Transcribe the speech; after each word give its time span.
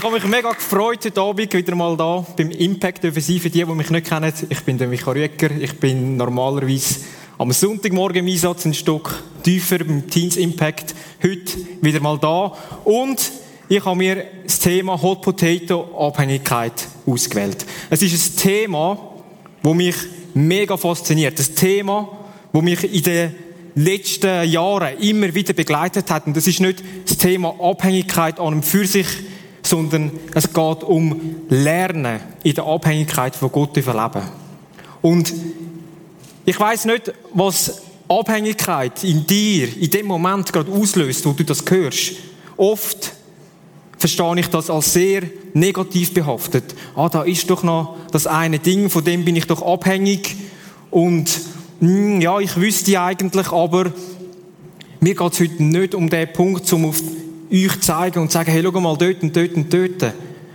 Ich 0.00 0.06
habe 0.06 0.14
mich 0.14 0.24
mega 0.24 0.50
gefreut, 0.52 1.04
heute 1.04 1.20
Abend 1.20 1.52
wieder 1.52 1.74
mal 1.74 1.94
da 1.94 2.24
beim 2.34 2.50
Impact 2.52 3.04
dürfen 3.04 3.20
sein. 3.20 3.38
Für 3.38 3.50
die, 3.50 3.62
die 3.62 3.66
mich 3.66 3.90
nicht 3.90 4.06
kennen, 4.06 4.32
ich 4.48 4.60
bin 4.62 4.78
der 4.78 4.88
Michael 4.88 5.12
Rüeger. 5.12 5.50
Ich 5.50 5.78
bin 5.78 6.16
normalerweise 6.16 7.00
am 7.36 7.52
Sonntagmorgen 7.52 8.26
im 8.26 8.32
Einsatz 8.32 8.64
ein 8.64 8.72
Stück 8.72 9.22
tiefer 9.42 9.80
beim 9.80 10.08
Teens 10.08 10.38
Impact. 10.38 10.94
Heute 11.22 11.52
wieder 11.82 12.00
mal 12.00 12.16
da. 12.16 12.56
Und 12.84 13.30
ich 13.68 13.84
habe 13.84 13.94
mir 13.94 14.24
das 14.42 14.60
Thema 14.60 15.02
Hot 15.02 15.20
Potato 15.20 15.90
Abhängigkeit 15.98 16.88
ausgewählt. 17.04 17.66
Es 17.90 18.00
ist 18.00 18.14
ein 18.14 18.36
Thema, 18.38 19.16
das 19.62 19.74
mich 19.74 19.96
mega 20.32 20.78
fasziniert. 20.78 21.38
Ein 21.38 21.54
Thema, 21.54 22.08
das 22.54 22.62
mich 22.62 22.84
in 22.90 23.02
den 23.02 23.34
letzten 23.74 24.48
Jahren 24.48 24.96
immer 24.98 25.34
wieder 25.34 25.52
begleitet 25.52 26.10
hat. 26.10 26.26
Und 26.26 26.34
das 26.38 26.46
ist 26.46 26.60
nicht 26.60 26.82
das 27.04 27.18
Thema 27.18 27.54
Abhängigkeit 27.60 28.40
an 28.40 28.54
und 28.54 28.64
für 28.64 28.86
sich, 28.86 29.06
sondern 29.70 30.10
es 30.34 30.52
geht 30.52 30.84
um 30.84 31.36
Lernen 31.48 32.20
in 32.42 32.54
der 32.54 32.64
Abhängigkeit 32.64 33.36
von 33.36 33.52
Gott 33.52 33.74
zu 33.74 33.80
leben. 33.80 34.22
Und 35.00 35.32
ich 36.44 36.58
weiß 36.58 36.86
nicht, 36.86 37.12
was 37.32 37.82
Abhängigkeit 38.08 39.04
in 39.04 39.26
dir 39.26 39.68
in 39.76 39.90
dem 39.90 40.06
Moment 40.06 40.52
gerade 40.52 40.72
auslöst, 40.72 41.24
wo 41.24 41.32
du 41.32 41.44
das 41.44 41.64
hörst. 41.68 42.14
Oft 42.56 43.12
verstehe 43.96 44.40
ich 44.40 44.48
das 44.48 44.68
als 44.68 44.92
sehr 44.92 45.22
negativ 45.54 46.12
behaftet. 46.12 46.74
Ah, 46.96 47.08
da 47.08 47.22
ist 47.22 47.48
doch 47.48 47.62
noch 47.62 47.96
das 48.10 48.26
eine 48.26 48.58
Ding, 48.58 48.90
von 48.90 49.04
dem 49.04 49.24
bin 49.24 49.36
ich 49.36 49.46
doch 49.46 49.62
abhängig. 49.62 50.36
Und 50.90 51.30
hm, 51.78 52.20
ja, 52.20 52.40
ich 52.40 52.56
wüsste 52.56 53.00
eigentlich, 53.00 53.52
aber 53.52 53.92
mir 54.98 55.14
geht 55.14 55.32
es 55.32 55.40
heute 55.40 55.62
nicht 55.62 55.94
um 55.94 56.10
den 56.10 56.32
Punkt, 56.32 56.70
um 56.72 56.86
auf 56.86 57.00
euch 57.52 57.80
zeigen 57.80 58.20
und 58.20 58.32
sagen, 58.32 58.50
hey, 58.50 58.62
schau 58.62 58.80
mal 58.80 58.96
dort 58.96 59.22
und 59.22 59.36
dort 59.36 59.54
und 59.54 59.72
dort. 59.72 60.14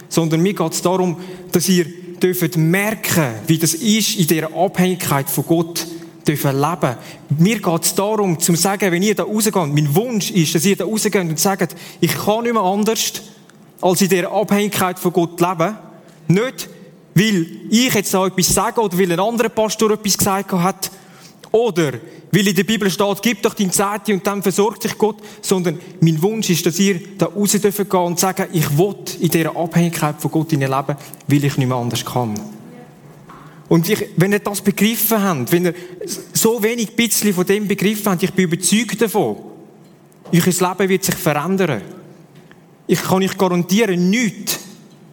Sondern 0.09 0.41
mir 0.41 0.53
geht 0.53 0.73
es 0.73 0.81
darum, 0.81 1.17
dass 1.51 1.67
ihr 1.67 1.85
dürft 2.21 2.57
merken, 2.57 3.35
wie 3.47 3.57
das 3.57 3.73
ist, 3.73 4.15
in 4.17 4.27
dieser 4.27 4.55
Abhängigkeit 4.55 5.29
von 5.29 5.45
Gott 5.45 5.85
dürfen 6.27 6.59
leben. 6.59 6.95
Mir 7.37 7.59
geht 7.59 7.83
es 7.83 7.95
darum, 7.95 8.39
zu 8.39 8.55
sagen, 8.55 8.91
wenn 8.91 9.03
ihr 9.03 9.15
da 9.15 9.23
rausgeht, 9.23 9.55
mein 9.55 9.95
Wunsch 9.95 10.31
ist, 10.31 10.55
dass 10.55 10.65
ihr 10.65 10.75
da 10.75 10.85
rausgeht 10.85 11.15
und 11.15 11.39
sagt, 11.39 11.75
ich 11.99 12.15
kann 12.15 12.43
nicht 12.43 12.53
mehr 12.53 12.63
anders, 12.63 13.13
als 13.81 14.01
in 14.01 14.09
dieser 14.09 14.31
Abhängigkeit 14.31 14.97
von 14.97 15.13
Gott 15.13 15.39
leben. 15.39 15.77
Nicht, 16.27 16.69
weil 17.13 17.47
ich 17.69 17.93
jetzt 17.93 18.13
da 18.13 18.25
etwas 18.25 18.53
sage 18.53 18.81
oder 18.81 18.97
weil 18.97 19.11
ein 19.11 19.19
anderer 19.19 19.49
Pastor 19.49 19.91
etwas 19.91 20.17
gesagt 20.17 20.51
hat, 20.51 20.91
oder 21.55 21.93
weil 22.33 22.47
in 22.49 22.55
der 22.55 22.65
Bibel 22.65 22.91
steht, 22.91 23.21
gib 23.21 23.41
doch 23.41 23.53
dein 23.53 23.71
Zehnte 23.71 24.13
und 24.13 24.27
dann 24.27 24.43
versorgt 24.43 24.83
sich 24.83 24.97
Gott, 24.97 25.15
sondern 25.41 25.79
mein 26.01 26.21
Wunsch 26.21 26.49
ist, 26.49 26.65
dass 26.65 26.77
ihr 26.79 26.99
da 27.17 27.27
raus 27.27 27.51
dürfen 27.53 27.87
gehen 27.87 27.99
und 28.01 28.19
sagen, 28.19 28.47
ich 28.51 28.77
will 28.77 28.95
in 29.21 29.29
dieser 29.29 29.55
Abhängigkeit 29.55 30.19
von 30.19 30.31
Gott 30.31 30.51
leben, 30.51 30.67
weil 30.67 31.43
ich 31.45 31.57
nicht 31.57 31.67
mehr 31.67 31.77
anders 31.77 32.03
kann. 32.03 32.37
Und 33.69 33.89
ich, 33.89 34.05
wenn 34.17 34.33
ihr 34.33 34.39
das 34.39 34.59
begriffen 34.59 35.23
habt, 35.23 35.53
wenn 35.53 35.67
ihr 35.67 35.75
so 36.33 36.61
wenig 36.61 36.93
bisschen 36.93 37.33
von 37.33 37.45
dem 37.45 37.69
begriffen 37.69 38.11
habt, 38.11 38.23
ich 38.23 38.33
bin 38.33 38.51
überzeugt 38.51 39.01
davon, 39.01 39.37
euer 40.33 40.45
Leben 40.45 40.89
wird 40.89 41.05
sich 41.05 41.15
verändern. 41.15 41.81
Ich 42.85 43.01
kann 43.01 43.23
euch 43.23 43.37
garantieren, 43.37 44.09
nichts 44.09 44.59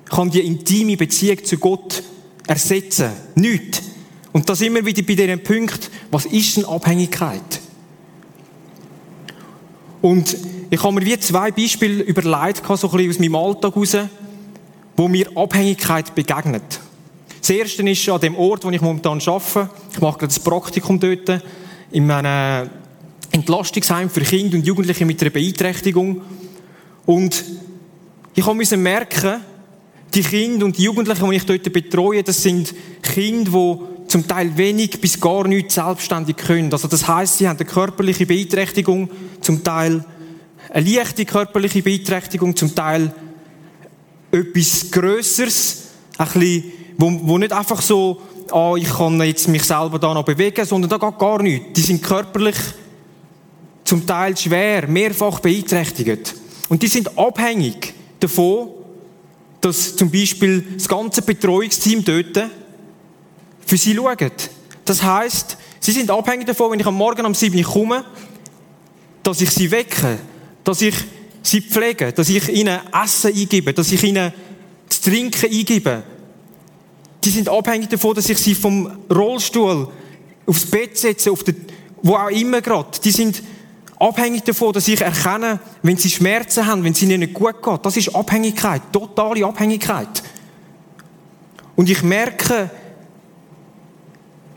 kann 0.07 0.29
die 0.29 0.41
intime 0.41 0.97
Beziehung 0.97 1.45
zu 1.45 1.57
Gott 1.57 2.03
ersetzen. 2.49 3.13
Nichts. 3.37 3.92
Und 4.33 4.49
das 4.49 4.61
immer 4.63 4.85
wieder 4.85 5.03
bei 5.03 5.15
diesem 5.15 5.43
Punkt, 5.43 5.91
was 6.11 6.27
ist 6.27 6.57
denn 6.57 6.65
Abhängigkeit? 6.65 7.61
Und 10.01 10.37
ich 10.71 10.83
habe 10.83 10.95
mir 10.95 11.05
wie 11.05 11.19
zwei 11.19 11.51
Beispiele 11.51 12.03
überlegt, 12.03 12.63
so 12.67 12.73
ein 12.73 12.97
bisschen 12.97 13.11
aus 13.11 13.19
meinem 13.19 13.37
Alltag 13.37 13.75
heraus, 13.75 13.97
wo 14.97 15.09
mir 15.09 15.29
Abhängigkeit 15.37 16.15
begegnet. 16.15 16.81
Das 17.41 17.51
erste 17.51 17.89
ist 17.89 18.09
an 18.09 18.21
dem 18.21 18.37
Ort, 18.37 18.65
wo 18.65 18.71
ich 18.71 18.81
momentan 18.81 19.21
arbeite. 19.21 19.71
Ich 19.93 20.01
mache 20.01 20.19
gerade 20.19 20.29
das 20.29 20.41
Praktikum 20.41 20.99
dort, 20.99 21.43
in 21.91 22.11
einem 22.11 22.71
Entlastungsheim 23.33 24.09
für 24.11 24.21
Kinder 24.21 24.57
und 24.57 24.67
Jugendliche 24.67 25.05
mit 25.05 25.21
einer 25.21 25.31
Beeinträchtigung. 25.31 26.23
Und 27.07 27.45
ich 28.35 28.47
musste 28.47 28.77
merken, 28.77 29.41
die 30.15 30.23
Kinder 30.23 30.67
und 30.67 30.79
die 30.79 30.83
Jugendlichen, 30.83 31.31
die 31.31 31.37
ich 31.37 31.47
dort 31.47 31.73
betreue, 31.73 32.23
das 32.23 32.43
sind 32.43 32.75
Kinder, 33.03 33.51
die 33.51 33.92
zum 34.13 34.29
Teil 34.29 34.59
wenig 34.59 35.01
bis 35.01 35.19
gar 35.19 35.49
nichts 35.49 35.77
selbstständig 35.77 36.37
können. 36.37 36.71
Also 36.71 36.87
das 36.87 37.09
heißt, 37.09 37.39
sie 37.39 37.49
haben 37.49 37.57
eine 37.57 37.65
körperliche 37.65 38.27
Beeinträchtigung, 38.27 39.09
zum 39.41 39.65
Teil 39.65 40.05
eine 40.69 40.91
leichte 40.91 41.25
körperliche 41.25 41.81
Beeinträchtigung, 41.81 42.55
zum 42.55 42.75
Teil 42.75 43.15
etwas 44.31 44.91
Größeres, 44.91 45.85
ein 46.19 46.27
bisschen, 46.27 46.73
wo, 46.99 47.21
wo 47.23 47.39
nicht 47.39 47.55
einfach 47.55 47.81
so, 47.81 48.21
ah, 48.51 48.75
ich 48.77 48.91
kann 48.91 49.19
jetzt 49.23 49.49
mich 49.49 49.63
selber 49.63 49.99
da 49.99 50.13
noch 50.13 50.27
bewegen, 50.27 50.67
sondern 50.67 50.91
da 50.91 50.99
geht 50.99 51.19
gar 51.19 51.43
nichts. 51.43 51.73
Die 51.75 51.81
sind 51.81 52.03
körperlich 52.03 52.57
zum 53.83 54.07
Teil 54.07 54.37
schwer, 54.37 54.89
mehrfach 54.89 55.41
beeinträchtigt. 55.41 56.35
Und 56.69 56.83
die 56.83 56.89
sind 56.89 57.17
abhängig 57.17 57.95
davon, 58.21 58.69
dass 59.63 59.97
zum 59.97 60.11
Beispiel 60.11 60.67
das 60.75 60.87
ganze 60.87 61.23
Betreuungsteam 61.23 62.05
dort 62.05 62.51
für 63.67 63.77
sie 63.77 63.95
schaut. 63.95 64.51
Das 64.85 65.03
heißt, 65.03 65.57
sie 65.81 65.93
sind 65.93 66.11
abhängig 66.11 66.47
davon, 66.47 66.73
wenn 66.73 66.81
ich 66.81 66.87
am 66.87 66.95
Morgen 66.95 67.25
um 67.27 67.35
7 67.35 67.57
Uhr 67.57 67.65
komme, 67.65 68.05
dass 69.23 69.41
ich 69.41 69.51
sie 69.51 69.71
wecke, 69.71 70.19
dass 70.65 70.81
ich 70.81 70.95
sie 71.43 71.61
pflege, 71.61 72.13
dass 72.13 72.29
ich 72.29 72.49
ihnen 72.49 72.79
Essen 72.93 73.33
eingebe, 73.35 73.73
dass 73.73 73.93
ich 73.93 74.03
ihnen 74.03 74.33
das 74.89 75.01
Trinken 75.01 75.51
eingebe. 75.51 76.03
Die 77.25 77.31
sind 77.31 77.49
abhängig 77.49 77.89
davon, 77.89 78.15
dass 78.15 78.29
ich 78.29 78.39
sie 78.39 78.55
vom 78.55 78.99
Rollstuhl 79.11 79.89
aufs 80.47 80.67
Bett 80.67 80.99
setze, 80.99 81.31
auf 81.31 81.45
den, 81.45 81.57
wo 82.03 82.17
auch 82.17 82.31
immer 82.31 82.61
gerade. 82.61 82.99
Die 83.03 83.13
sind 83.13 83.43
abhängig 83.99 84.43
davon, 84.43 84.73
dass 84.73 84.89
ich 84.89 85.01
erkenne, 85.01 85.61
wenn 85.83 85.97
sie 85.97 86.11
Schmerzen 86.11 86.67
haben, 86.67 86.83
wenn 86.83 86.93
es 86.93 87.03
ihnen 87.03 87.21
nicht 87.21 87.35
gut 87.35 87.63
geht. 87.63 87.87
Das 87.87 87.97
ist 87.97 88.15
Abhängigkeit, 88.15 88.83
totale 88.93 89.47
Abhängigkeit. 89.47 90.23
Und 91.77 91.89
ich 91.89 92.03
merke, 92.03 92.71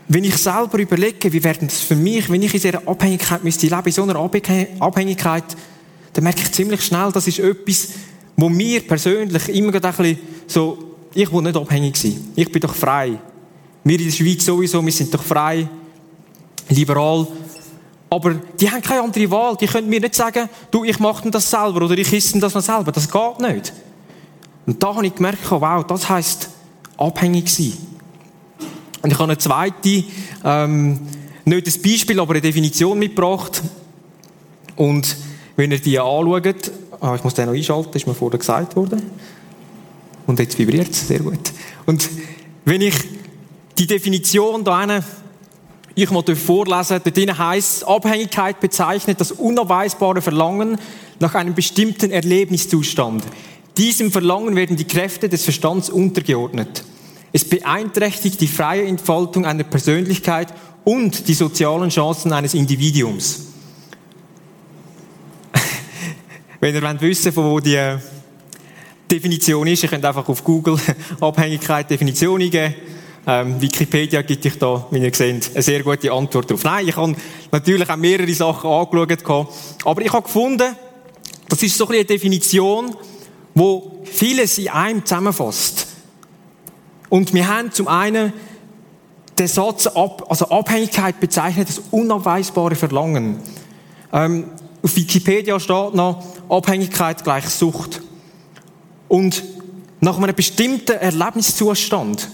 wenn 0.08 0.24
ich 0.24 0.36
selber 0.36 0.78
überlege, 0.78 1.32
wie 1.32 1.42
wäre 1.42 1.58
das 1.58 1.80
für 1.80 1.96
mich, 1.96 2.30
wenn 2.30 2.42
ich 2.42 2.54
in 2.54 2.60
dieser 2.60 2.86
Abhängigkeit 2.86 3.42
müsste 3.42 3.66
leben, 3.66 3.86
in 3.86 3.92
so 3.92 4.02
einer 4.02 4.16
Abhängigkeit, 4.16 5.44
dann 6.12 6.24
merke 6.24 6.42
ich 6.42 6.52
ziemlich 6.52 6.82
schnell, 6.82 7.10
das 7.12 7.26
ist 7.26 7.40
etwas, 7.40 7.88
wo 8.36 8.48
mir 8.48 8.86
persönlich 8.86 9.48
immer 9.48 9.74
ein 9.74 9.80
bisschen 9.80 10.18
so, 10.46 10.78
ich 11.14 11.32
will 11.32 11.42
nicht 11.42 11.56
abhängig 11.56 11.96
sein. 11.96 12.32
Ich 12.36 12.52
bin 12.52 12.60
doch 12.60 12.74
frei. 12.74 13.18
Wir 13.82 13.98
in 13.98 14.04
der 14.04 14.12
Schweiz 14.12 14.44
sowieso, 14.44 14.84
wir 14.84 14.92
sind 14.92 15.12
doch 15.12 15.22
frei, 15.22 15.68
liberal. 16.68 17.26
Aber 18.08 18.34
die 18.34 18.70
haben 18.70 18.82
keine 18.82 19.02
andere 19.02 19.30
Wahl. 19.30 19.56
Die 19.56 19.66
können 19.66 19.88
mir 19.88 20.00
nicht 20.00 20.14
sagen, 20.14 20.48
du, 20.70 20.84
ich 20.84 20.98
mache 20.98 21.30
das 21.30 21.50
selber 21.50 21.84
oder 21.84 21.96
ich 21.96 22.12
esse 22.12 22.38
das 22.38 22.54
noch 22.54 22.62
selber. 22.62 22.92
Das 22.92 23.10
geht 23.10 23.40
nicht. 23.40 23.72
Und 24.66 24.82
da 24.82 24.94
habe 24.94 25.06
ich 25.06 25.14
gemerkt, 25.14 25.50
wow, 25.50 25.84
das 25.84 26.08
heisst 26.08 26.50
abhängig 26.96 27.48
sein. 27.48 27.72
Und 29.06 29.12
ich 29.12 29.18
habe 29.20 29.30
eine 29.30 29.38
zweite, 29.38 30.02
ähm, 30.42 30.98
nicht 31.44 31.66
ein 31.68 31.82
Beispiel, 31.82 32.18
aber 32.18 32.32
eine 32.32 32.40
Definition 32.40 32.98
mitgebracht. 32.98 33.62
Und 34.74 35.16
wenn 35.54 35.70
ihr 35.70 35.78
die 35.78 35.96
anschaut, 35.96 36.72
ah, 37.00 37.14
ich 37.14 37.22
muss 37.22 37.34
den 37.34 37.46
noch 37.46 37.54
einschalten, 37.54 37.96
ist 37.96 38.08
mir 38.08 38.14
vorher 38.14 38.40
gesagt 38.40 38.74
worden. 38.74 39.00
Und 40.26 40.40
jetzt 40.40 40.58
vibriert 40.58 40.90
es, 40.90 41.06
sehr 41.06 41.20
gut. 41.20 41.38
Und 41.86 42.10
wenn 42.64 42.80
ich 42.80 42.96
die 43.78 43.86
Definition 43.86 44.64
da 44.64 44.78
eine, 44.78 45.04
ich 45.94 46.10
mal 46.10 46.24
vorlesen, 46.34 47.00
da 47.04 47.10
drin 47.10 47.38
heisst, 47.38 47.86
Abhängigkeit 47.86 48.58
bezeichnet 48.58 49.20
das 49.20 49.30
unabweisbare 49.30 50.20
Verlangen 50.20 50.78
nach 51.20 51.36
einem 51.36 51.54
bestimmten 51.54 52.10
Erlebniszustand. 52.10 53.22
Diesem 53.76 54.10
Verlangen 54.10 54.56
werden 54.56 54.76
die 54.76 54.84
Kräfte 54.84 55.28
des 55.28 55.44
Verstands 55.44 55.90
untergeordnet. 55.90 56.82
Es 57.32 57.44
beeinträchtigt 57.48 58.40
die 58.40 58.46
freie 58.46 58.86
Entfaltung 58.86 59.44
einer 59.46 59.64
Persönlichkeit 59.64 60.52
und 60.84 61.28
die 61.28 61.34
sozialen 61.34 61.90
Chancen 61.90 62.32
eines 62.32 62.54
Individuums. 62.54 63.46
Wenn 66.60 66.74
ihr 66.74 66.82
wollt 66.82 67.02
wissen 67.02 67.32
von 67.32 67.44
wo 67.44 67.60
die 67.60 67.96
Definition 69.10 69.66
ist, 69.66 69.82
ihr 69.82 69.88
könnt 69.88 70.04
einfach 70.04 70.28
auf 70.28 70.42
Google 70.42 70.78
Abhängigkeit 71.20 71.90
Definition 71.90 72.40
eingeben 72.40 72.74
Ähm, 73.28 73.60
Wikipedia 73.60 74.22
gibt 74.22 74.46
euch 74.46 74.56
da, 74.56 74.86
wie 74.92 74.98
ihr 75.00 75.12
seht, 75.12 75.50
eine 75.52 75.62
sehr 75.62 75.82
gute 75.82 76.12
Antwort 76.12 76.48
darauf. 76.48 76.62
Nein, 76.62 76.86
ich 76.86 76.96
habe 76.96 77.16
natürlich 77.50 77.90
auch 77.90 77.96
mehrere 77.96 78.32
Sachen 78.32 78.70
angeschaut. 78.70 79.48
Aber 79.84 80.00
ich 80.00 80.12
habe 80.12 80.22
gefunden, 80.22 80.76
das 81.48 81.60
ist 81.60 81.76
so 81.76 81.88
eine 81.88 82.04
Definition, 82.04 82.94
wo 83.52 84.04
vieles 84.04 84.58
in 84.58 84.68
einem 84.68 85.04
zusammenfasst. 85.04 85.88
Und 87.08 87.34
wir 87.34 87.48
haben 87.48 87.72
zum 87.72 87.88
einen 87.88 88.32
den 89.38 89.46
Satz, 89.46 89.86
also 89.86 90.48
Abhängigkeit 90.48 91.20
bezeichnet 91.20 91.68
das 91.68 91.82
unabweisbare 91.90 92.74
Verlangen. 92.74 93.38
Ähm, 94.12 94.44
auf 94.82 94.96
Wikipedia 94.96 95.60
steht 95.60 95.94
noch, 95.94 96.24
Abhängigkeit 96.48 97.22
gleich 97.22 97.44
Sucht. 97.48 98.00
Und 99.08 99.42
nach 100.00 100.16
einem 100.16 100.34
bestimmten 100.34 100.92
Erlebniszustand. 100.92 102.28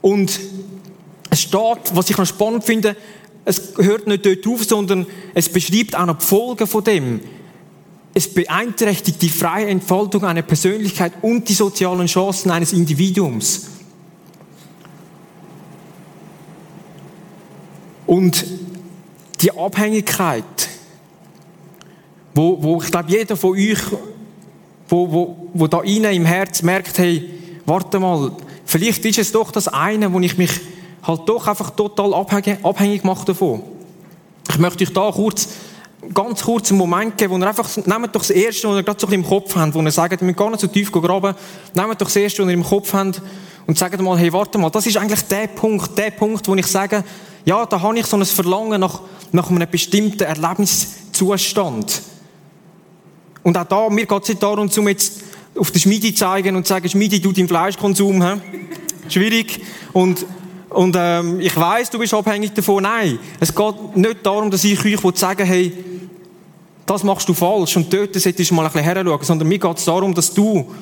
Und 0.00 0.40
es 1.30 1.42
steht, 1.42 1.94
was 1.94 2.10
ich 2.10 2.16
noch 2.16 2.26
spannend 2.26 2.64
finde, 2.64 2.96
es 3.44 3.74
hört 3.76 4.06
nicht 4.06 4.26
dort 4.26 4.46
auf, 4.46 4.64
sondern 4.64 5.06
es 5.34 5.48
beschreibt 5.48 5.96
auch 5.96 6.06
noch 6.06 6.18
die 6.18 6.24
Folgen 6.24 6.66
von 6.66 6.84
dem. 6.84 7.20
Es 8.12 8.32
beeinträchtigt 8.32 9.22
die 9.22 9.28
freie 9.28 9.68
Entfaltung 9.68 10.24
einer 10.24 10.42
Persönlichkeit 10.42 11.12
und 11.22 11.48
die 11.48 11.54
sozialen 11.54 12.06
Chancen 12.06 12.50
eines 12.50 12.72
Individuums. 12.72 13.68
Und 18.06 18.44
die 19.40 19.52
Abhängigkeit, 19.52 20.44
wo, 22.34 22.60
wo 22.60 22.82
ich 22.82 22.90
glaube, 22.90 23.10
jeder 23.10 23.36
von 23.36 23.52
euch, 23.52 23.78
wo, 24.88 25.12
wo, 25.12 25.48
wo 25.54 25.66
da 25.68 25.80
innen 25.82 26.12
im 26.12 26.24
Herz 26.24 26.62
merkt, 26.62 26.98
hey, 26.98 27.30
warte 27.64 28.00
mal, 28.00 28.32
vielleicht 28.64 29.04
ist 29.04 29.18
es 29.18 29.30
doch 29.30 29.52
das 29.52 29.68
eine, 29.68 30.12
wo 30.12 30.18
ich 30.18 30.36
mich 30.36 30.50
halt 31.04 31.28
doch 31.28 31.46
einfach 31.46 31.70
total 31.70 32.12
abhängig, 32.12 32.64
abhängig 32.64 33.04
mache 33.04 33.26
davon. 33.26 33.62
Ich 34.50 34.58
möchte 34.58 34.82
euch 34.82 34.92
da 34.92 35.10
kurz, 35.12 35.48
ganz 36.14 36.42
kurz 36.42 36.70
einen 36.70 36.78
Moment 36.78 37.16
geben, 37.18 37.34
wo 37.34 37.38
ihr 37.38 37.46
einfach, 37.46 37.76
nehmt 37.76 38.14
doch 38.14 38.20
das 38.20 38.30
Erste, 38.30 38.68
was 38.68 38.76
ihr 38.76 38.82
gerade 38.82 39.00
so 39.00 39.06
ein 39.06 39.10
bisschen 39.10 39.22
im 39.22 39.28
Kopf 39.28 39.54
habt, 39.54 39.74
wo 39.74 39.82
ihr 39.82 39.90
sagt, 39.90 40.20
wir 40.20 40.24
müssen 40.24 40.36
gar 40.36 40.50
nicht 40.50 40.60
so 40.60 40.66
tief 40.66 40.90
graben, 40.90 41.34
nehmt 41.74 42.00
doch 42.00 42.06
das 42.06 42.16
Erste, 42.16 42.42
was 42.42 42.48
ihr 42.48 42.54
im 42.54 42.64
Kopf 42.64 42.92
habt 42.92 43.22
und 43.66 43.78
sagt 43.78 44.00
mal, 44.00 44.18
hey, 44.18 44.32
warte 44.32 44.58
mal, 44.58 44.70
das 44.70 44.86
ist 44.86 44.96
eigentlich 44.96 45.22
der 45.22 45.48
Punkt, 45.48 45.96
der 45.96 46.10
Punkt, 46.10 46.48
wo 46.48 46.54
ich 46.54 46.66
sage, 46.66 47.04
ja, 47.44 47.64
da 47.66 47.80
habe 47.80 47.98
ich 47.98 48.06
so 48.06 48.16
ein 48.16 48.24
Verlangen 48.24 48.80
nach, 48.80 49.00
nach 49.32 49.50
einem 49.50 49.68
bestimmten 49.70 50.22
Erlebniszustand. 50.22 52.02
Und 53.42 53.56
auch 53.56 53.64
da, 53.64 53.88
mir 53.88 54.06
geht 54.06 54.22
es 54.22 54.28
nicht 54.28 54.42
darum, 54.42 54.70
um 54.74 54.88
jetzt 54.88 55.22
auf 55.56 55.70
den 55.70 55.80
Schmiede 55.80 56.14
zeigen 56.14 56.56
und 56.56 56.66
zu 56.66 56.74
sagen, 56.74 56.88
Schmiede, 56.88 57.20
du 57.20 57.32
deinen 57.32 57.48
Fleischkonsum, 57.48 58.22
he? 58.22 58.40
schwierig. 59.08 59.60
Und, 59.92 60.24
und 60.70 60.96
ähm, 60.98 61.40
ich 61.40 61.56
weiß, 61.56 61.90
du 61.90 61.98
bist 61.98 62.14
abhängig 62.14 62.52
davon. 62.54 62.84
Nein, 62.84 63.18
es 63.40 63.54
geht 63.54 63.96
nicht 63.96 64.24
darum, 64.24 64.50
dass 64.50 64.64
ich 64.64 64.84
euch 64.84 65.16
sagen 65.16 65.46
hey, 65.46 65.72
das 66.86 67.04
machst 67.04 67.28
du 67.28 67.34
falsch 67.34 67.76
und 67.76 67.92
dort 67.92 68.14
solltest 68.14 68.50
du 68.50 68.54
mal 68.54 68.66
ein 68.66 68.72
bisschen 68.72 68.84
heranschauen, 68.84 69.22
sondern 69.22 69.48
mir 69.48 69.58
geht 69.58 69.78
es 69.78 69.84
darum, 69.84 70.14
dass 70.14 70.32
du, 70.32 70.72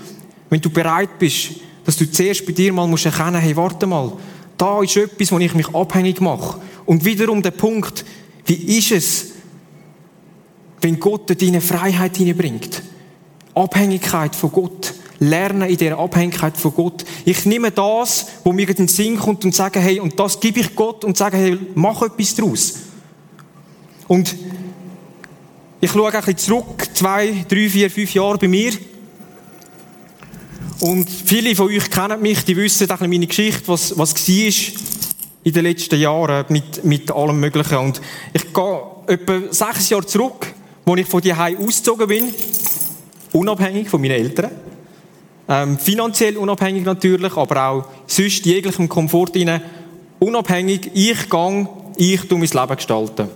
wenn 0.48 0.60
du 0.60 0.70
bereit 0.70 1.18
bist, 1.18 1.50
dass 1.84 1.96
du 1.96 2.10
zuerst 2.10 2.46
bei 2.46 2.52
dir 2.52 2.72
mal 2.72 2.86
musst 2.86 3.06
erkennen, 3.06 3.40
hey, 3.40 3.56
warte 3.56 3.86
mal, 3.86 4.12
da 4.56 4.82
ist 4.82 4.96
etwas, 4.96 5.32
wo 5.32 5.38
ich 5.38 5.54
mich 5.54 5.74
abhängig 5.74 6.20
mache. 6.20 6.60
Und 6.84 7.04
wiederum 7.04 7.42
der 7.42 7.50
Punkt, 7.50 8.04
wie 8.46 8.78
ist 8.78 8.92
es, 8.92 9.26
wenn 10.80 10.98
Gott 10.98 11.30
deine 11.40 11.60
Freiheit 11.60 12.16
hineinbringt? 12.16 12.82
Abhängigkeit 13.54 14.34
von 14.34 14.52
Gott. 14.52 14.94
Lernen 15.20 15.68
in 15.68 15.76
dieser 15.76 15.98
Abhängigkeit 15.98 16.56
von 16.56 16.74
Gott. 16.74 17.04
Ich 17.24 17.44
nehme 17.44 17.70
das, 17.70 18.26
wo 18.44 18.52
mir 18.52 18.68
in 18.68 18.76
den 18.76 18.88
Sinn 18.88 19.18
kommt 19.18 19.44
und 19.44 19.54
sage, 19.54 19.80
hey, 19.80 19.98
und 20.00 20.18
das 20.18 20.38
gebe 20.38 20.60
ich 20.60 20.74
Gott 20.76 21.04
und 21.04 21.16
sage, 21.16 21.36
hey, 21.36 21.58
mach 21.74 22.02
etwas 22.02 22.34
daraus. 22.34 22.74
Und 24.06 24.36
ich 25.80 25.90
schaue 25.90 26.12
ein 26.12 26.20
bisschen 26.20 26.38
zurück, 26.38 26.88
zwei, 26.94 27.44
drei, 27.48 27.68
vier, 27.68 27.90
fünf 27.90 28.14
Jahre 28.14 28.38
bei 28.38 28.48
mir. 28.48 28.72
Und 30.80 31.08
viele 31.10 31.54
von 31.56 31.68
euch 31.68 31.90
kennen 31.90 32.20
mich, 32.22 32.44
die 32.44 32.56
wissen 32.56 32.90
auch 32.90 33.00
meine 33.00 33.26
Geschichte, 33.26 33.66
was, 33.66 33.96
was 33.98 34.14
war 34.14 34.74
in 35.44 35.52
den 35.52 35.64
letzten 35.64 36.00
Jahren 36.00 36.44
mit, 36.48 36.84
mit 36.84 37.10
allem 37.10 37.40
Möglichen. 37.40 37.78
Und 37.78 38.00
ich 38.32 38.52
gehe 38.52 38.80
etwa 39.06 39.40
sechs 39.52 39.90
Jahre 39.90 40.06
zurück, 40.06 40.52
wo 40.84 40.94
ich 40.96 41.06
von 41.06 41.20
die 41.20 41.32
ausgezogen 41.32 42.06
bin, 42.06 42.34
unabhängig 43.32 43.88
von 43.88 44.00
meinen 44.00 44.12
Eltern. 44.12 44.50
Ähm, 45.48 45.78
finanziell 45.78 46.36
unabhängig 46.36 46.84
natürlich, 46.84 47.36
aber 47.36 47.68
auch 47.68 47.84
sonst 48.06 48.44
jeglichem 48.44 48.88
Komfort 48.88 49.30
hinein 49.32 49.62
unabhängig. 50.18 50.90
Ich 50.94 51.30
gang, 51.30 51.68
ich 51.96 52.28
tu 52.28 52.36
mein 52.36 52.48
Leben 52.48 52.76
gestalten. 52.76 53.28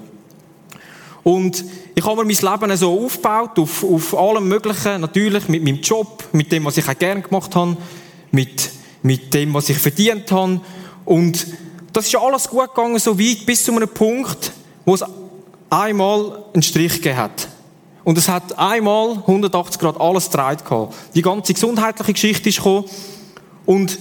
Und 1.25 1.65
ich 1.95 2.05
habe 2.05 2.25
mir 2.25 2.35
mein 2.35 2.53
Leben 2.61 2.77
so 2.77 3.05
aufgebaut, 3.05 3.59
auf, 3.59 3.85
auf 3.85 4.19
allem 4.19 4.49
Möglichen, 4.49 5.01
natürlich 5.01 5.49
mit 5.49 5.63
meinem 5.63 5.81
Job, 5.81 6.25
mit 6.33 6.51
dem, 6.51 6.65
was 6.65 6.77
ich 6.77 6.89
auch 6.89 6.99
gerne 6.99 7.23
gemacht 7.23 7.55
habe, 7.55 7.77
mit, 8.31 8.71
mit 9.03 9.33
dem, 9.33 9.55
was 9.55 9.69
ich 9.69 9.79
verdient 9.79 10.31
habe. 10.33 10.61
Und 11.05 11.47
das 11.93 12.07
ist 12.07 12.17
alles 12.17 12.49
gut 12.49 12.75
gegangen, 12.75 12.99
so 12.99 13.19
weit, 13.19 13.47
bis 13.47 13.65
zu 13.65 13.73
einem 13.75 13.89
Punkt, 13.89 14.53
wo 14.85 14.95
es 14.95 15.05
einmal 15.71 16.45
einen 16.53 16.63
Strich 16.63 16.95
gegeben 16.95 17.17
hat. 17.17 17.49
Und 18.05 18.19
es 18.19 18.29
hat 18.29 18.59
einmal 18.59 19.13
180 19.13 19.81
Grad 19.81 20.01
alles 20.01 20.31
gehabt. 20.31 20.95
Die 21.15 21.23
ganze 21.23 21.55
gesundheitliche 21.55 22.13
Geschichte 22.13 22.49
ist 22.49 22.57
gekommen. 22.57 22.85
Und 23.65 23.99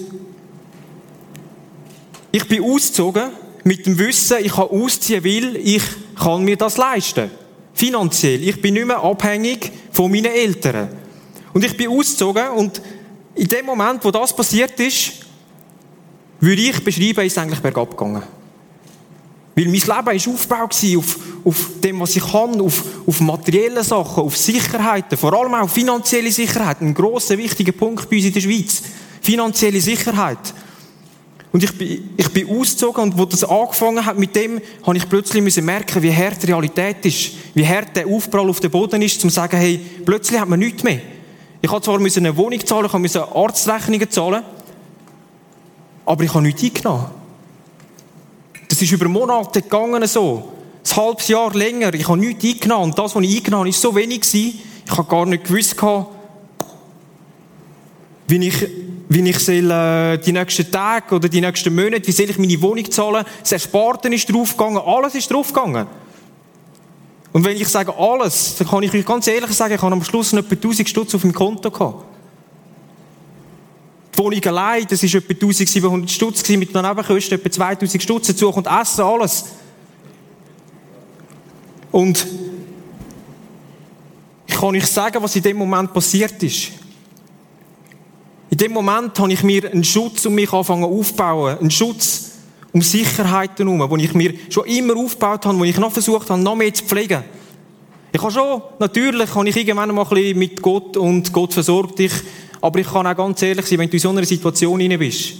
ich 2.32 2.48
bin 2.48 2.64
ausgezogen 2.64 3.30
mit 3.64 3.86
dem 3.86 3.98
Wissen, 4.00 4.38
ich 4.42 4.54
kann 4.54 4.70
ausziehen, 4.70 5.24
weil 5.24 5.56
ich 5.58 5.84
kann 6.16 6.44
mir 6.44 6.58
das 6.58 6.78
leisten. 6.78 7.30
Finanziell. 7.74 8.48
Ich 8.48 8.62
bin 8.62 8.74
nicht 8.74 8.88
mehr 8.88 9.04
abhängig 9.04 9.72
von 9.92 10.12
meinen 10.12 10.26
Eltern. 10.26 10.90
Und 11.54 11.64
ich 11.64 11.76
bin 11.78 11.90
ausgezogen 11.90 12.50
und 12.50 12.82
in 13.36 13.48
dem 13.48 13.66
Moment, 13.66 14.04
wo 14.04 14.12
das 14.12 14.36
passiert 14.36 14.80
ist, 14.80 15.14
würde 16.40 16.62
ich 16.62 16.84
beschreiben, 16.84 17.26
ist 17.26 17.34
es 17.34 17.38
eigentlich 17.38 17.60
bergab 17.60 17.92
gegangen. 17.92 18.24
Weil 19.56 19.66
mein 19.66 19.74
Leben 19.74 19.88
war 19.88 20.34
aufgebaut 20.34 20.76
auf, 20.98 21.20
auf 21.44 21.70
dem, 21.84 22.00
was 22.00 22.16
ich 22.16 22.24
kann, 22.24 22.62
auf, 22.62 22.84
auf 23.06 23.20
materielle 23.20 23.84
Sachen, 23.84 24.24
auf 24.24 24.38
Sicherheiten, 24.38 25.18
vor 25.18 25.34
allem 25.34 25.54
auch 25.54 25.70
finanzielle 25.70 26.32
Sicherheit. 26.32 26.82
Ein 26.82 26.94
grosser, 26.94 27.38
wichtiger 27.38 27.74
Punkt 27.74 28.10
bei 28.10 28.18
uns 28.18 28.26
in 28.26 28.34
der 28.34 28.42
Schweiz. 28.42 28.82
Finanzielle 29.22 29.82
Sicherheit. 29.82 30.54
Und 31.52 31.64
ich 31.64 31.78
bin, 31.78 32.12
ich 32.16 32.30
bin 32.30 32.50
ausgezogen 32.50 33.04
und 33.04 33.18
wo 33.18 33.26
das 33.26 33.44
angefangen 33.44 34.06
hat 34.06 34.18
mit 34.18 34.34
dem, 34.36 34.62
habe 34.84 34.96
ich 34.96 35.10
plötzlich 35.10 35.44
müssen 35.44 35.66
merken, 35.66 36.02
wie 36.02 36.16
hart 36.16 36.42
die 36.42 36.48
Realität 36.48 37.06
ist. 37.06 37.32
Wie 37.54 37.68
hart 37.68 37.96
der 37.96 38.08
Aufprall 38.08 38.50
auf 38.50 38.62
dem 38.62 38.72
Boden 38.72 39.02
ist, 39.02 39.22
um 39.24 39.30
zu 39.30 39.36
sagen, 39.36 39.58
hey, 39.58 39.82
plötzlich 40.06 40.40
hat 40.40 40.48
man 40.48 40.60
nichts 40.60 40.84
mehr. 40.84 41.02
Ich 41.62 41.70
habe 41.70 41.82
zwar 41.82 42.00
eine 42.00 42.38
Wohnung 42.38 42.66
zahlen, 42.66 42.86
ich 42.86 42.94
musste 42.94 43.36
Arztrechnungen 43.36 44.10
zahlen, 44.10 44.44
aber 46.06 46.24
ich 46.24 46.34
habe 46.34 46.44
nichts 46.44 46.64
eingenommen. 46.64 47.21
Das 48.72 48.82
ist 48.82 48.94
über 48.94 49.10
Monate 49.10 49.62
gegangen 49.62 50.08
so. 50.08 50.50
Ein 50.90 50.96
halbes 50.96 51.28
Jahr 51.28 51.54
länger. 51.54 51.94
Ich 51.94 52.08
habe 52.08 52.18
nichts 52.18 52.46
eingenommen. 52.46 52.92
Und 52.92 52.98
das, 52.98 53.14
was 53.14 53.22
ich 53.22 53.36
eingenommen 53.36 53.66
habe, 53.66 53.76
war 53.76 53.82
so 53.82 53.94
wenig. 53.94 54.34
Ich 54.34 54.56
habe 54.90 55.10
gar 55.10 55.26
nicht 55.26 55.44
gewusst, 55.44 55.76
wie 58.28 58.48
ich 58.48 58.68
wie 59.10 59.30
ich 59.30 59.40
soll, 59.40 59.70
äh, 59.70 60.18
die 60.20 60.32
nächsten 60.32 60.72
Tage 60.72 61.16
oder 61.16 61.28
die 61.28 61.42
nächsten 61.42 61.76
Monate, 61.76 62.08
wie 62.08 62.14
soll 62.14 62.30
ich 62.30 62.38
meine 62.38 62.62
Wohnung 62.62 62.90
zahlen. 62.90 63.26
Das 63.42 63.52
Ersparten 63.52 64.14
ist 64.14 64.34
draufgegangen, 64.34 64.82
alles 64.86 65.16
ist 65.16 65.30
draufgegangen. 65.30 65.86
Und 67.34 67.44
wenn 67.44 67.58
ich 67.58 67.68
sage 67.68 67.94
alles, 67.94 68.56
dann 68.58 68.70
kann 68.70 68.84
ich 68.84 68.94
euch 68.94 69.06
ganz 69.06 69.28
ehrlich 69.28 69.52
sagen, 69.52 69.74
ich 69.74 69.82
habe 69.82 69.92
am 69.92 70.02
Schluss 70.02 70.32
etwa 70.32 70.56
1000 70.56 70.88
Stutz 70.88 71.14
auf 71.14 71.24
dem 71.24 71.34
Konto 71.34 71.70
gehabt. 71.70 72.06
Wohnung 74.24 74.44
allein, 74.46 74.86
das 74.88 75.02
war 75.02 75.16
etwa 75.16 75.34
1700 75.34 76.12
Stutz 76.12 76.48
mit 76.50 76.76
einer 76.76 76.90
Nebenkosten 76.90 77.40
etwa 77.40 77.50
2000 77.50 78.04
Stutz 78.04 78.28
dazu 78.28 78.50
und 78.50 78.68
Essen, 78.68 79.02
alles. 79.02 79.46
Und 81.92 82.28
ich 84.48 84.56
kann 84.56 84.76
euch 84.76 84.86
sagen, 84.86 85.22
was 85.22 85.36
in 85.36 85.42
dem 85.42 85.58
Moment 85.58 85.92
passiert 85.92 86.42
ist. 86.44 86.72
In 88.52 88.58
dem 88.58 88.74
Moment 88.74 89.18
habe 89.18 89.34
ich 89.34 89.44
mir 89.44 89.72
einen 89.72 89.84
Schutz 89.84 90.26
um 90.26 90.36
mich 90.36 90.52
angefangen 90.52 90.84
aufzubauen. 90.84 91.58
Einen 91.58 91.72
Schutz 91.72 92.32
um 92.72 92.82
Sicherheiten 92.82 93.68
herum, 93.68 93.90
den 93.90 94.00
ich 94.00 94.14
mir 94.14 94.34
schon 94.50 94.66
immer 94.66 94.96
aufgebaut 94.98 95.46
habe, 95.46 95.58
wo 95.58 95.64
ich 95.64 95.78
noch 95.78 95.92
versucht 95.92 96.30
habe, 96.30 96.42
noch 96.42 96.56
mehr 96.56 96.74
zu 96.74 96.84
pflegen. 96.84 97.24
Ich 98.14 98.22
habe 98.22 98.32
schon, 98.32 98.62
natürlich 98.78 99.34
habe 99.34 99.48
ich 99.48 99.56
irgendwann 99.56 99.96
mal 99.96 100.04
ein 100.04 100.10
bisschen 100.10 100.38
mit 100.38 100.62
Gott 100.62 100.98
und 100.98 101.32
Gott 101.32 101.54
versorgt 101.54 101.98
dich, 101.98 102.12
aber 102.62 102.80
ich 102.80 102.88
kann 102.88 103.08
auch 103.08 103.18
ganz 103.18 103.42
ehrlich 103.42 103.66
sein, 103.66 103.80
wenn 103.80 103.90
du 103.90 103.96
in 103.96 104.00
so 104.00 104.10
einer 104.10 104.24
Situation 104.24 104.80
hinein 104.80 105.00
bist, 105.00 105.34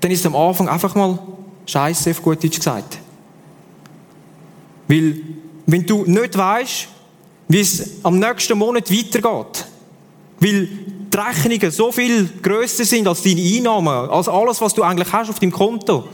dann 0.00 0.10
ist 0.10 0.26
am 0.26 0.36
Anfang 0.36 0.68
einfach 0.68 0.94
mal 0.94 1.18
Scheiße, 1.66 2.10
auf 2.10 2.22
gut 2.22 2.44
Deutsch 2.44 2.58
gesagt. 2.58 2.98
Weil, 4.86 5.16
wenn 5.66 5.86
du 5.86 6.04
nicht 6.04 6.36
weißt, 6.36 6.88
wie 7.48 7.60
es 7.60 8.04
am 8.04 8.18
nächsten 8.18 8.58
Monat 8.58 8.90
weitergeht, 8.90 9.66
weil 10.40 10.68
die 11.12 11.16
Rechnungen 11.16 11.70
so 11.70 11.90
viel 11.90 12.28
grösser 12.42 12.84
sind 12.84 13.08
als 13.08 13.22
deine 13.22 13.40
Einnahmen, 13.40 14.10
als 14.10 14.28
alles, 14.28 14.60
was 14.60 14.74
du 14.74 14.82
eigentlich 14.82 15.10
hast 15.10 15.30
auf 15.30 15.38
deinem 15.38 15.52
Konto. 15.52 16.06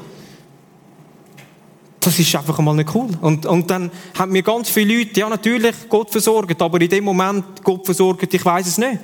Das 2.00 2.18
ist 2.18 2.34
einfach 2.34 2.58
einmal 2.58 2.74
nicht 2.74 2.94
cool. 2.94 3.10
Und, 3.20 3.44
und 3.44 3.70
dann 3.70 3.90
haben 4.18 4.32
mir 4.32 4.42
ganz 4.42 4.70
viele 4.70 4.98
Leute, 4.98 5.20
ja 5.20 5.28
natürlich, 5.28 5.74
Gott 5.88 6.10
versorgt, 6.10 6.60
aber 6.60 6.80
in 6.80 6.88
dem 6.88 7.04
Moment, 7.04 7.62
Gott 7.62 7.84
versorgt, 7.84 8.32
ich 8.32 8.44
weiß 8.44 8.66
es 8.66 8.78
nicht. 8.78 8.98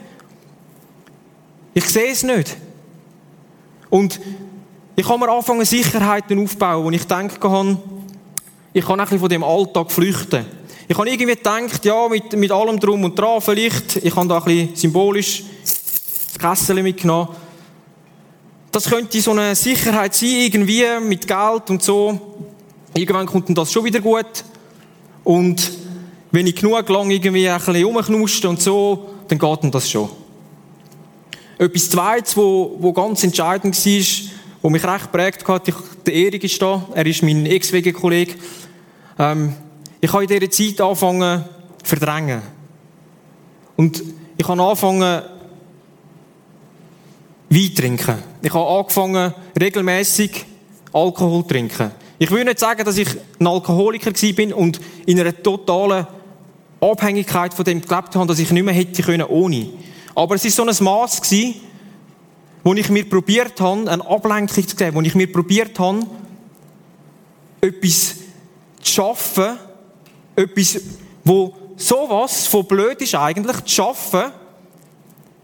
Ich 1.74 1.84
sehe 1.84 2.10
es 2.10 2.22
nicht. 2.22 2.56
Und 3.90 4.18
ich 4.96 5.06
habe 5.06 5.18
mir 5.18 5.30
angefangen, 5.30 5.64
Sicherheiten 5.66 6.42
aufzubauen, 6.42 6.84
wo 6.84 6.90
ich 6.90 7.06
denke, 7.06 7.34
ich 7.34 8.84
kann 8.84 8.98
ein 8.98 9.04
bisschen 9.04 9.20
von 9.20 9.28
dem 9.28 9.44
Alltag 9.44 9.92
flüchten. 9.92 10.46
Ich 10.88 10.96
habe 10.96 11.08
irgendwie 11.08 11.34
gedacht, 11.34 11.84
ja, 11.84 12.08
mit, 12.08 12.32
mit 12.34 12.50
allem 12.50 12.80
drum 12.80 13.04
und 13.04 13.18
dran, 13.18 13.40
vielleicht, 13.40 13.96
ich 13.96 14.16
habe 14.16 14.28
da 14.28 14.38
ein 14.38 14.44
bisschen 14.44 14.76
symbolisch 14.76 15.42
das 15.62 16.38
Kessel 16.38 16.82
mitgenommen. 16.82 17.28
Das 18.70 18.88
könnte 18.88 19.20
so 19.20 19.32
eine 19.32 19.54
Sicherheit 19.54 20.14
sein, 20.14 20.28
irgendwie, 20.28 20.84
mit 21.00 21.26
Geld 21.26 21.70
und 21.70 21.82
so. 21.82 22.54
Irgendwann 22.96 23.26
kommt 23.26 23.56
das 23.56 23.70
schon 23.70 23.84
wieder 23.84 24.00
gut. 24.00 24.44
Und 25.22 25.70
wenn 26.30 26.46
ich 26.46 26.56
genug 26.56 26.88
lang 26.88 27.10
irgendwie 27.10 27.48
ein 27.48 27.58
bisschen 27.58 27.84
rumknuschte 27.84 28.48
und 28.48 28.60
so, 28.60 29.10
dann 29.28 29.38
geht 29.38 29.74
das 29.74 29.90
schon. 29.90 30.08
Etwas 31.58 31.90
Zweites, 31.90 32.36
wo, 32.36 32.76
wo 32.78 32.92
ganz 32.92 33.22
entscheidend 33.22 33.76
war, 33.76 34.30
wo 34.62 34.70
mich 34.70 34.84
recht 34.84 35.12
prägt 35.12 35.46
hat, 35.46 35.66
der 36.06 36.14
Erik 36.14 36.44
ist 36.44 36.60
da, 36.60 36.86
er 36.94 37.04
ist 37.06 37.22
mein 37.22 37.44
Ex-WG-Kollege. 37.44 38.34
Ähm, 39.18 39.54
ich 40.00 40.12
habe 40.12 40.24
in 40.24 40.28
dieser 40.28 40.50
Zeit 40.50 40.80
angefangen 40.80 41.44
zu 41.82 41.96
verdrängen. 41.96 42.42
Und 43.76 44.02
ich 44.38 44.48
habe 44.48 44.62
angefangen, 44.62 45.22
Wein 47.48 47.74
trinken. 47.74 48.16
Ich 48.42 48.52
habe 48.52 48.68
angefangen, 48.68 49.34
regelmäßig 49.60 50.44
Alkohol 50.92 51.42
zu 51.42 51.48
trinken. 51.48 51.90
Ich 52.18 52.30
will 52.30 52.44
nicht 52.44 52.58
sagen, 52.58 52.84
dass 52.84 52.96
ich 52.96 53.08
ein 53.38 53.46
Alkoholiker 53.46 54.12
bin 54.34 54.52
und 54.52 54.80
in 55.04 55.20
einer 55.20 55.42
totalen 55.42 56.06
Abhängigkeit 56.80 57.52
von 57.52 57.64
dem 57.64 57.80
gelebt 57.80 58.16
habe, 58.16 58.26
dass 58.26 58.38
ich 58.38 58.50
nicht 58.50 58.64
mehr 58.64 58.74
hätte 58.74 59.02
können 59.02 59.26
ohne. 59.26 59.68
Aber 60.14 60.34
es 60.34 60.44
war 60.44 60.50
so 60.50 60.62
ein 60.62 60.84
Maß 60.84 61.20
wo 62.62 62.74
ich 62.74 62.88
mir 62.88 63.08
probiert 63.08 63.60
habe, 63.60 63.88
eine 63.88 64.04
Ablenkung 64.04 64.66
zu 64.66 64.74
geben, 64.74 64.96
wo 64.96 65.00
ich 65.02 65.14
mir 65.14 65.30
probiert 65.30 65.78
habe, 65.78 66.00
etwas 67.60 68.16
zu 68.82 68.92
schaffen, 68.92 69.58
etwas, 70.34 70.80
wo 71.22 71.54
sowas 71.76 72.46
von 72.46 72.66
blöd 72.66 73.00
ist 73.02 73.14
eigentlich, 73.14 73.62
zu 73.64 73.74
schaffen, 73.74 74.32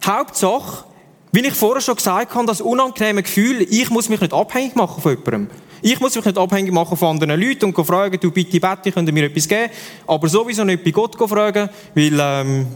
Hauptsache, 0.04 0.84
wie 1.30 1.46
ich 1.46 1.54
vorher 1.54 1.80
schon 1.80 1.96
gesagt 1.96 2.34
habe, 2.34 2.46
das 2.46 2.60
unangenehme 2.60 3.22
Gefühl, 3.22 3.66
ich 3.70 3.90
muss 3.90 4.08
mich 4.08 4.20
nicht 4.20 4.32
abhängig 4.32 4.74
machen 4.74 5.00
von 5.00 5.12
jemandem. 5.12 5.48
Ich 5.84 5.98
muss 5.98 6.14
mich 6.14 6.24
nicht 6.24 6.38
abhängig 6.38 6.72
machen 6.72 6.96
von 6.96 7.08
anderen 7.08 7.40
Leuten 7.40 7.64
und 7.64 7.84
fragen, 7.84 8.18
du 8.20 8.30
bitte 8.30 8.60
Betty, 8.60 8.92
könnt 8.92 9.08
ihr 9.08 9.12
mir 9.12 9.24
etwas 9.24 9.48
geben? 9.48 9.68
Aber 10.06 10.28
sowieso 10.28 10.62
nicht 10.62 10.84
bei 10.84 10.92
Gott 10.92 11.16
fragen, 11.16 11.68
weil, 11.94 12.18
ähm, 12.20 12.66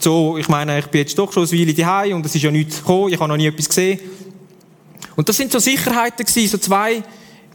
so, 0.00 0.38
ich 0.38 0.48
meine, 0.48 0.78
ich 0.78 0.86
bin 0.86 1.00
jetzt 1.00 1.18
doch 1.18 1.32
schon 1.32 1.48
eine 1.48 1.52
Weile 1.52 1.74
daheim 1.74 2.16
und 2.16 2.26
es 2.26 2.34
ist 2.34 2.42
ja 2.42 2.50
nichts 2.50 2.78
gekommen, 2.78 3.12
ich 3.12 3.18
habe 3.18 3.28
noch 3.28 3.36
nie 3.36 3.46
etwas 3.46 3.68
gesehen. 3.68 3.98
Und 5.16 5.28
das 5.28 5.36
sind 5.36 5.50
so 5.50 5.58
Sicherheiten 5.58 6.24
gewesen, 6.24 6.48
so 6.48 6.58
zwei 6.58 7.02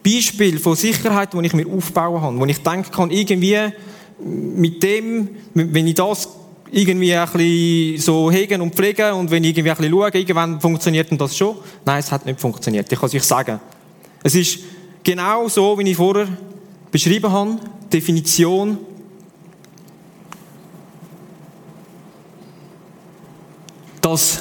Beispiele 0.04 0.60
von 0.60 0.76
Sicherheiten, 0.76 1.40
die 1.40 1.48
ich 1.48 1.54
mir 1.54 1.68
aufbauen 1.68 2.22
habe, 2.22 2.40
wo 2.40 2.46
ich 2.46 2.62
denken 2.62 2.92
kann, 2.92 3.12
irgendwie 3.12 3.58
mit 4.22 4.84
dem, 4.84 5.30
wenn 5.54 5.88
ich 5.88 5.96
das 5.96 6.28
irgendwie 6.72 7.16
ein 7.16 7.30
bisschen 7.30 7.98
so 7.98 8.32
hegen 8.32 8.62
und 8.62 8.76
pflegen 8.76 9.14
und 9.14 9.32
wenn 9.32 9.44
ich 9.44 9.58
irgendwie 9.58 9.72
ein 9.72 9.78
bisschen 9.78 9.92
schaue, 9.92 10.10
irgendwann 10.14 10.62
funktioniert 10.62 11.10
denn 11.10 11.18
das 11.18 11.36
schon? 11.36 11.58
Nein, 11.86 12.00
es 12.00 12.12
hat 12.12 12.26
nicht 12.26 12.40
funktioniert. 12.40 12.92
Ich 12.92 13.00
kann 13.00 13.08
es 13.08 13.16
euch 13.16 13.24
sagen. 13.24 13.60
Es 14.24 14.36
ist 14.36 14.60
genau 15.04 15.48
so, 15.48 15.78
wie 15.80 15.90
ich 15.90 15.98
vorher 15.98 16.28
beschrieben 16.92 17.32
habe, 17.32 17.60
Definition 17.92 18.78
dass 24.10 24.40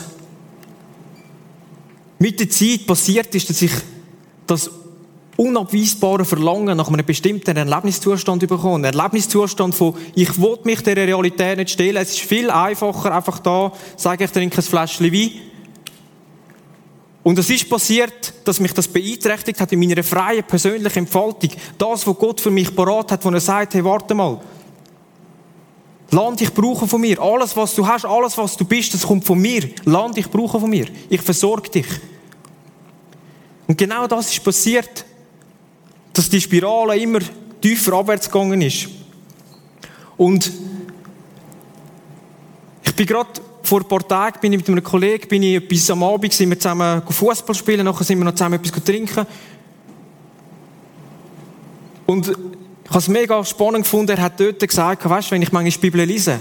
mit 2.18 2.40
der 2.40 2.48
Zeit 2.48 2.86
passiert 2.86 3.34
ist, 3.34 3.50
dass 3.50 3.62
ich 3.62 3.72
das 4.46 4.70
unabweisbare 5.38 6.24
Verlangen 6.24 6.76
nach 6.76 6.88
einem 6.88 7.06
bestimmten 7.06 7.56
Erlebniszustand 7.56 8.46
bekomme. 8.46 8.88
Ein 8.88 8.92
Erlebniszustand 8.92 9.72
von, 9.72 9.94
ich 10.16 10.36
will 10.40 10.58
mich 10.64 10.82
der 10.82 10.96
Realität 10.96 11.58
nicht 11.58 11.70
stehlen. 11.70 11.96
Es 11.96 12.10
ist 12.10 12.20
viel 12.20 12.50
einfacher, 12.50 13.14
einfach 13.14 13.38
da, 13.38 13.72
sage 13.96 14.24
ich 14.24 14.30
trinke 14.32 14.58
ein 14.58 14.62
Fläschchen 14.62 15.12
Wein. 15.12 15.30
Und 17.22 17.38
es 17.38 17.50
ist 17.50 17.70
passiert, 17.70 18.32
dass 18.44 18.58
mich 18.58 18.72
das 18.72 18.88
beeinträchtigt 18.88 19.60
hat 19.60 19.70
in 19.70 19.78
meiner 19.78 20.02
freien 20.02 20.42
persönlichen 20.42 21.00
Entfaltung. 21.00 21.50
Das, 21.76 22.04
was 22.04 22.18
Gott 22.18 22.40
für 22.40 22.50
mich 22.50 22.74
parat 22.74 23.12
hat, 23.12 23.24
wo 23.24 23.30
er 23.30 23.40
sagt, 23.40 23.74
hey, 23.74 23.84
warte 23.84 24.14
mal. 24.14 24.40
Land, 26.10 26.40
ich 26.40 26.52
brauche 26.52 26.88
von 26.88 27.00
mir. 27.00 27.20
Alles, 27.20 27.56
was 27.56 27.74
du 27.76 27.86
hast, 27.86 28.06
alles, 28.06 28.36
was 28.38 28.56
du 28.56 28.64
bist, 28.64 28.92
das 28.94 29.06
kommt 29.06 29.24
von 29.24 29.38
mir. 29.38 29.68
Land, 29.84 30.18
ich 30.18 30.28
brauche 30.28 30.58
von 30.58 30.70
mir. 30.70 30.86
Ich 31.08 31.22
versorge 31.22 31.70
dich. 31.70 31.86
Und 33.68 33.76
genau 33.76 34.06
das 34.06 34.32
ist 34.32 34.42
passiert, 34.42 35.04
dass 36.18 36.28
die 36.28 36.40
Spirale 36.40 36.98
immer 36.98 37.20
tiefer 37.60 37.92
abwärts 37.92 38.28
gegangen 38.28 38.60
ist. 38.60 38.88
Und 40.16 40.50
ich 42.82 42.92
bin 42.96 43.06
gerade 43.06 43.40
vor 43.62 43.82
ein 43.82 43.86
paar 43.86 44.08
Tagen 44.08 44.40
bin 44.40 44.52
ich 44.52 44.58
mit 44.58 44.68
einem 44.68 44.82
Kollegen, 44.82 45.28
bin 45.28 45.44
ich 45.44 45.54
etwas 45.54 45.88
am 45.92 46.02
Abend, 46.02 46.32
sind 46.32 46.50
wir 46.50 46.58
zusammen 46.58 47.04
Fußball 47.08 47.54
spielen, 47.54 47.84
nachher 47.84 48.02
sind 48.02 48.18
wir 48.18 48.24
noch 48.24 48.34
zusammen 48.34 48.54
etwas 48.54 48.82
trinken. 48.82 49.26
Und 52.06 52.26
ich 52.26 52.88
habe 52.88 52.98
es 52.98 53.06
mega 53.06 53.44
spannend 53.44 53.84
gefunden, 53.84 54.10
er 54.10 54.22
hat 54.22 54.40
dort 54.40 54.58
gesagt, 54.58 55.08
weißt 55.08 55.28
du, 55.28 55.34
wenn 55.36 55.42
ich 55.42 55.52
manchmal 55.52 55.70
die 55.70 55.78
Bibel 55.78 56.04
lese, 56.04 56.40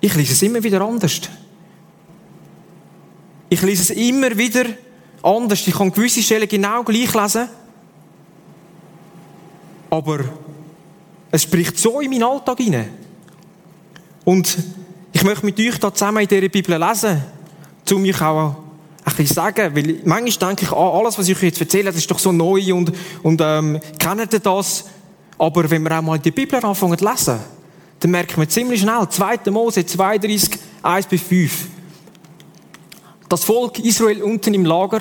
ich 0.00 0.14
lese 0.14 0.32
es 0.32 0.40
immer 0.40 0.62
wieder 0.62 0.80
anders. 0.80 1.20
Ich 3.50 3.60
lese 3.60 3.82
es 3.82 3.90
immer 3.90 4.38
wieder 4.38 4.64
anders. 5.22 5.66
Ich 5.66 5.74
kann 5.74 5.92
gewisse 5.92 6.22
Stellen 6.22 6.48
genau 6.48 6.82
gleich 6.82 7.14
lesen, 7.14 7.48
aber 9.90 10.20
es 11.30 11.42
spricht 11.42 11.78
so 11.78 12.00
in 12.00 12.10
meinen 12.10 12.22
Alltag 12.22 12.58
hinein. 12.58 12.90
Und 14.24 14.56
ich 15.12 15.24
möchte 15.24 15.44
mit 15.46 15.58
euch 15.58 15.78
da 15.78 15.92
zusammen 15.92 16.22
in 16.22 16.28
dieser 16.28 16.48
Bibel 16.48 16.78
lesen, 16.78 17.22
um 17.90 18.02
mich 18.02 18.20
auch 18.20 18.56
ein 19.04 19.16
bisschen 19.16 19.34
sagen, 19.34 19.74
weil 19.74 20.00
manchmal 20.04 20.50
denke 20.50 20.64
ich, 20.64 20.72
ah, 20.72 20.98
alles, 20.98 21.18
was 21.18 21.28
ich 21.28 21.36
euch 21.36 21.44
jetzt 21.44 21.60
erzähle, 21.60 21.84
das 21.84 21.96
ist 21.96 22.10
doch 22.10 22.18
so 22.18 22.30
neu 22.30 22.74
und, 22.74 22.92
und 23.22 23.40
ähm, 23.42 23.80
kennt 23.98 24.32
ihr 24.32 24.40
das? 24.40 24.84
Aber 25.38 25.70
wenn 25.70 25.82
wir 25.82 25.98
auch 25.98 26.02
mal 26.02 26.18
die 26.18 26.30
Bibel 26.30 26.62
anfangen 26.64 26.98
zu 26.98 27.08
lesen, 27.08 27.38
dann 28.00 28.10
merken 28.10 28.40
wir 28.40 28.48
ziemlich 28.48 28.80
schnell, 28.80 29.08
2. 29.08 29.50
Mose 29.50 29.84
32, 29.84 30.58
1 30.82 31.06
bis 31.06 31.22
5. 31.22 31.66
Das 33.28 33.44
Volk 33.44 33.78
Israel 33.78 34.22
unten 34.22 34.54
im 34.54 34.64
Lager 34.64 35.00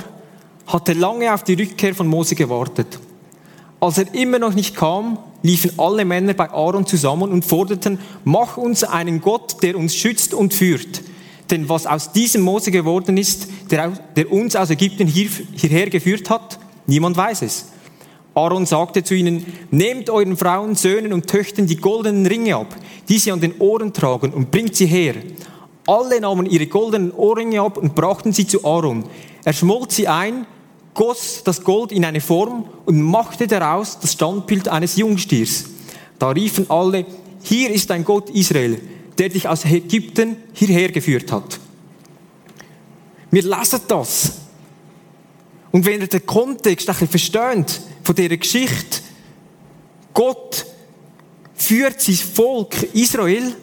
hatte 0.68 0.92
lange 0.92 1.34
auf 1.34 1.44
die 1.44 1.54
Rückkehr 1.54 1.96
von 1.96 2.08
Mose 2.08 2.36
gewartet. 2.36 3.00
Als 3.80 4.00
er 4.00 4.14
immer 4.14 4.38
noch 4.38 4.54
nicht 4.54 4.76
kam, 4.76 5.18
liefen 5.44 5.72
alle 5.78 6.04
Männer 6.04 6.34
bei 6.34 6.50
Aaron 6.50 6.86
zusammen 6.86 7.32
und 7.32 7.46
forderten, 7.46 8.00
mach 8.26 8.58
uns 8.58 8.84
einen 8.84 9.22
Gott, 9.22 9.64
der 9.64 9.78
uns 9.78 9.96
schützt 9.96 10.34
und 10.34 10.54
führt. 10.54 11.04
Denn 11.52 11.70
was 11.70 11.86
aus 11.86 12.12
diesem 12.12 12.42
Mose 12.42 12.72
geworden 12.72 13.16
ist, 13.18 13.48
der, 13.72 13.94
der 14.18 14.30
uns 14.30 14.58
aus 14.58 14.72
Ägypten 14.72 15.08
hier, 15.08 15.30
hierher 15.54 15.90
geführt 15.90 16.30
hat, 16.30 16.60
niemand 16.86 17.16
weiß 17.16 17.44
es. 17.44 17.68
Aaron 18.34 18.66
sagte 18.66 19.04
zu 19.04 19.16
ihnen, 19.16 19.46
nehmt 19.72 20.10
euren 20.10 20.36
Frauen, 20.36 20.76
Söhnen 20.76 21.14
und 21.14 21.28
Töchtern 21.28 21.66
die 21.66 21.78
goldenen 21.78 22.26
Ringe 22.26 22.58
ab, 22.58 22.76
die 23.08 23.20
sie 23.20 23.32
an 23.32 23.40
den 23.40 23.58
Ohren 23.60 23.94
tragen, 23.94 24.34
und 24.34 24.52
bringt 24.52 24.76
sie 24.76 24.86
her. 24.86 25.16
Alle 25.88 26.22
nahmen 26.22 26.46
ihre 26.46 26.68
goldenen 26.68 27.12
Ohrringe 27.12 27.62
ab 27.62 27.78
und 27.78 27.96
brachten 27.96 28.34
sie 28.34 28.46
zu 28.46 28.64
Aaron. 28.64 29.06
Er 29.44 29.54
schmolz 29.54 29.96
sie 29.96 30.08
ein, 30.08 30.46
goss 30.94 31.42
das 31.44 31.64
Gold 31.64 31.92
in 31.92 32.06
eine 32.06 32.22
Form 32.22 32.66
und 32.86 33.02
machte 33.02 33.48
daraus 33.48 33.98
das 34.00 34.14
Standbild 34.14 34.68
eines 34.68 34.96
Jungstiers. 34.96 35.66
Da 36.20 36.30
riefen 36.30 36.70
alle, 36.70 37.06
hier 37.42 37.72
ist 37.72 37.90
ein 37.90 38.04
Gott 38.04 38.30
Israel 38.30 38.80
der 39.18 39.30
dich 39.30 39.48
aus 39.48 39.66
Ägypten 39.66 40.38
hierher 40.54 40.92
geführt 40.92 41.32
hat. 41.32 41.60
Wir 43.32 43.44
lesen 43.44 43.82
das. 43.88 44.34
Und 45.72 45.86
wenn 45.86 46.02
ihr 46.02 46.08
den 46.08 46.26
Kontext 46.26 46.90
ein 46.90 47.08
versteht 47.08 47.82
von 48.04 48.16
dieser 48.16 48.38
Geschichte, 48.38 49.02
Gott 50.14 50.66
führt 51.56 52.00
sein 52.02 52.16
Volk 52.16 52.84
Israel 52.94 53.56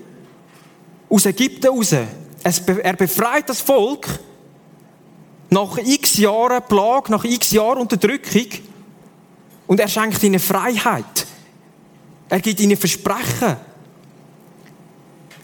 aus 1.14 1.26
Ägypten 1.26 1.68
raus. 1.68 1.92
Er 1.92 2.92
befreit 2.94 3.49
das 3.49 3.61
Volk 3.61 4.09
nach 5.50 5.78
x 5.78 6.16
Jahren 6.16 6.62
Plage, 6.68 7.12
nach 7.12 7.25
x 7.25 7.52
Jahren 7.52 7.78
Unterdrückung 7.78 8.47
und 9.66 9.80
er 9.80 9.88
schenkt 9.88 10.23
ihnen 10.23 10.40
Freiheit. 10.40 11.26
Er 12.28 12.40
gibt 12.40 12.61
ihnen 12.61 12.76
Versprechen. 12.76 13.56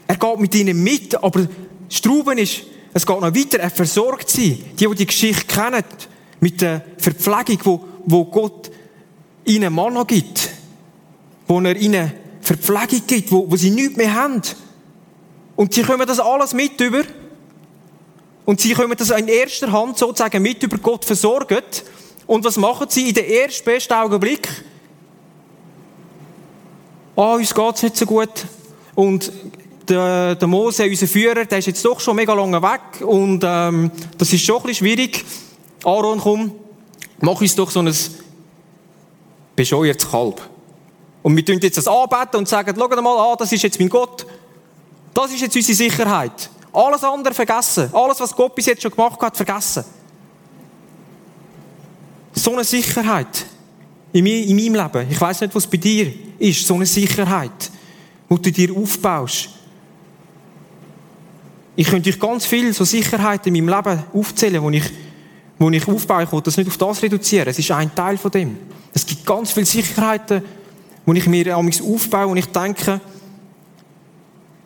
Er 0.08 0.16
geht 0.16 0.40
mit 0.40 0.54
ihnen 0.56 0.82
mit, 0.82 1.14
aber 1.22 1.42
das 1.42 1.48
Strauben 1.96 2.38
ist, 2.38 2.62
es 2.92 3.06
geht 3.06 3.20
noch 3.20 3.34
weiter, 3.34 3.60
er 3.60 3.70
versorgt 3.70 4.28
sie. 4.28 4.54
Die, 4.78 4.88
die 4.88 4.94
die 4.96 5.06
Geschichte 5.06 5.46
kennen, 5.46 5.84
mit 6.40 6.60
der 6.60 6.82
Verpflegung, 6.98 7.60
wo, 7.62 7.84
wo 8.06 8.24
Gott 8.24 8.70
ihnen 9.44 9.72
Manna 9.72 10.02
gibt. 10.02 10.50
Wo 11.46 11.60
er 11.60 11.76
ihnen 11.76 12.12
Verpflegung 12.40 13.06
gibt, 13.06 13.30
wo, 13.30 13.48
wo 13.48 13.54
sie 13.54 13.70
nichts 13.70 13.96
mehr 13.96 14.12
haben. 14.12 14.42
Und 15.60 15.74
sie 15.74 15.82
kommen 15.82 16.06
das 16.06 16.18
alles 16.18 16.54
mit 16.54 16.80
über. 16.80 17.02
Und 18.46 18.62
sie 18.62 18.72
kommen 18.72 18.96
das 18.96 19.10
in 19.10 19.28
erster 19.28 19.70
Hand 19.70 19.98
sozusagen 19.98 20.42
mit 20.42 20.62
über 20.62 20.78
Gott 20.78 21.04
versorgt. 21.04 21.84
Und 22.26 22.46
was 22.46 22.56
machen 22.56 22.86
sie 22.88 23.10
in 23.10 23.14
den 23.14 23.26
ersten 23.26 23.66
besten 23.66 23.92
Augenblick? 23.92 24.48
Ah, 27.14 27.34
uns 27.34 27.54
geht's 27.54 27.82
nicht 27.82 27.94
so 27.94 28.06
gut. 28.06 28.30
Und 28.94 29.30
der, 29.86 30.34
der 30.34 30.48
Mose, 30.48 30.86
unser 30.86 31.06
Führer, 31.06 31.44
der 31.44 31.58
ist 31.58 31.66
jetzt 31.66 31.84
doch 31.84 32.00
schon 32.00 32.16
mega 32.16 32.32
lange 32.32 32.62
weg. 32.62 33.06
Und 33.06 33.44
ähm, 33.44 33.90
das 34.16 34.32
ist 34.32 34.42
schon 34.42 34.56
ein 34.56 34.62
bisschen 34.62 34.86
schwierig. 34.86 35.26
Aaron, 35.84 36.20
komm, 36.20 36.52
mach 37.20 37.38
uns 37.38 37.54
doch 37.54 37.70
so 37.70 37.80
ein 37.80 37.94
bescheuertes 39.54 40.10
Kalb. 40.10 40.40
Und 41.22 41.36
wir 41.36 41.44
tun 41.44 41.58
jetzt 41.60 41.76
das 41.76 41.86
anbeten 41.86 42.38
und 42.38 42.48
sagen, 42.48 42.74
schau 42.78 42.88
mal 43.02 43.32
an, 43.32 43.36
das 43.38 43.52
ist 43.52 43.62
jetzt 43.62 43.78
mein 43.78 43.90
Gott. 43.90 44.24
Das 45.14 45.32
ist 45.32 45.40
jetzt 45.40 45.56
unsere 45.56 45.76
Sicherheit. 45.76 46.50
Alles 46.72 47.02
andere 47.02 47.34
vergessen. 47.34 47.90
Alles, 47.92 48.20
was 48.20 48.34
Gott 48.34 48.54
bis 48.54 48.66
jetzt 48.66 48.82
schon 48.82 48.90
gemacht 48.92 49.20
hat, 49.20 49.36
vergessen. 49.36 49.84
So 52.32 52.52
eine 52.52 52.64
Sicherheit 52.64 53.46
in, 54.12 54.24
meinem 54.24 54.74
Leben. 54.74 55.10
Ich 55.10 55.20
weiß 55.20 55.40
nicht, 55.40 55.54
was 55.54 55.66
bei 55.66 55.76
dir 55.76 56.12
ist. 56.38 56.66
So 56.66 56.74
eine 56.74 56.86
Sicherheit, 56.86 57.70
wo 58.28 58.36
du 58.36 58.50
dir 58.50 58.74
aufbaust. 58.74 59.50
Ich 61.76 61.88
könnte 61.88 62.10
euch 62.10 62.20
ganz 62.20 62.46
viel 62.46 62.72
so 62.72 62.84
Sicherheiten 62.84 63.54
in 63.54 63.64
meinem 63.64 63.76
Leben 63.76 64.04
aufzählen, 64.12 64.62
wo 64.62 64.70
ich, 64.70 64.84
wo 65.58 65.70
ich 65.70 65.86
aufbaue. 65.88 66.24
Ich 66.24 66.32
will 66.32 66.40
das 66.40 66.56
nicht 66.56 66.68
auf 66.68 66.76
das 66.76 67.02
reduzieren. 67.02 67.48
Es 67.48 67.58
ist 67.58 67.70
ein 67.70 67.94
Teil 67.94 68.16
von 68.16 68.30
dem. 68.30 68.56
Es 68.92 69.06
gibt 69.06 69.24
ganz 69.24 69.52
viele 69.52 69.66
Sicherheiten, 69.66 70.42
wo 71.06 71.12
ich 71.12 71.26
mir 71.26 71.56
aufbaue 71.56 72.26
und 72.26 72.36
ich 72.36 72.46
denke, 72.46 73.00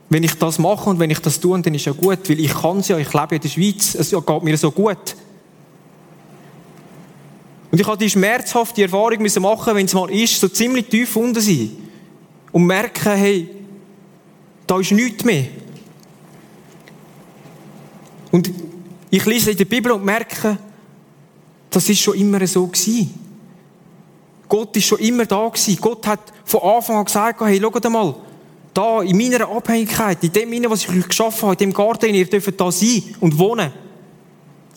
wenn 0.09 0.23
ich 0.23 0.35
das 0.35 0.59
mache 0.59 0.91
und 0.91 0.99
wenn 0.99 1.11
ich 1.11 1.21
das 1.21 1.41
tue, 1.41 1.61
dann 1.61 1.75
ist 1.75 1.87
ja 1.87 1.93
gut, 1.93 2.29
weil 2.29 2.41
ich 2.41 2.53
kann 2.53 2.79
es 2.79 2.89
ja, 2.89 2.99
ich 2.99 3.13
lebe 3.13 3.37
in 3.37 3.41
der 3.41 3.49
Schweiz, 3.49 3.95
es 3.95 4.11
geht 4.11 4.43
mir 4.43 4.57
so 4.57 4.71
gut. 4.71 5.17
Und 7.71 7.81
ich 7.81 7.87
habe 7.87 7.99
die 7.99 8.11
schmerzhafte 8.11 8.83
Erfahrung 8.83 9.21
müssen 9.21 9.43
machen, 9.43 9.75
wenn 9.75 9.87
es 9.87 9.95
mal 9.95 10.11
ist, 10.11 10.39
so 10.39 10.49
ziemlich 10.49 10.87
tief 10.87 11.17
unten 11.17 11.41
sein 11.41 11.71
und 12.53 12.67
merken, 12.67 13.13
hey, 13.15 13.51
da 14.67 14.79
ist 14.79 14.93
nichts 14.93 15.25
mehr. 15.25 15.47
Und 18.31 18.51
ich 19.11 19.25
lese 19.27 19.51
in 19.51 19.57
der 19.57 19.65
Bibel 19.65 19.93
und 19.93 20.05
merke, 20.05 20.59
das 21.71 21.89
ist 21.89 22.01
schon 22.01 22.15
immer 22.15 22.47
so 22.47 22.67
gewesen. 22.67 23.13
Gott 24.49 24.77
ist 24.77 24.87
schon 24.87 24.99
immer 24.99 25.27
da 25.27 25.49
gewesen. 25.49 25.79
Gott 25.81 26.07
hat 26.07 26.33
von 26.45 26.61
Anfang 26.63 26.97
an 26.99 27.05
gesagt, 27.05 27.41
hey, 27.41 27.61
schaut 27.61 27.91
mal, 27.91 28.15
da, 28.75 29.03
in 29.03 29.17
meiner 29.17 29.49
Abhängigkeit, 29.49 30.23
in 30.23 30.33
dem, 30.33 30.71
was 30.71 30.83
ich 30.83 30.91
euch 30.91 31.09
geschaffen 31.09 31.43
habe, 31.43 31.53
in 31.53 31.71
dem 31.71 31.73
Garten, 31.73 32.13
ihr 32.13 32.29
dürft 32.29 32.61
da 32.61 32.71
sein 32.71 33.03
und 33.21 33.39
wohnen. 33.39 33.73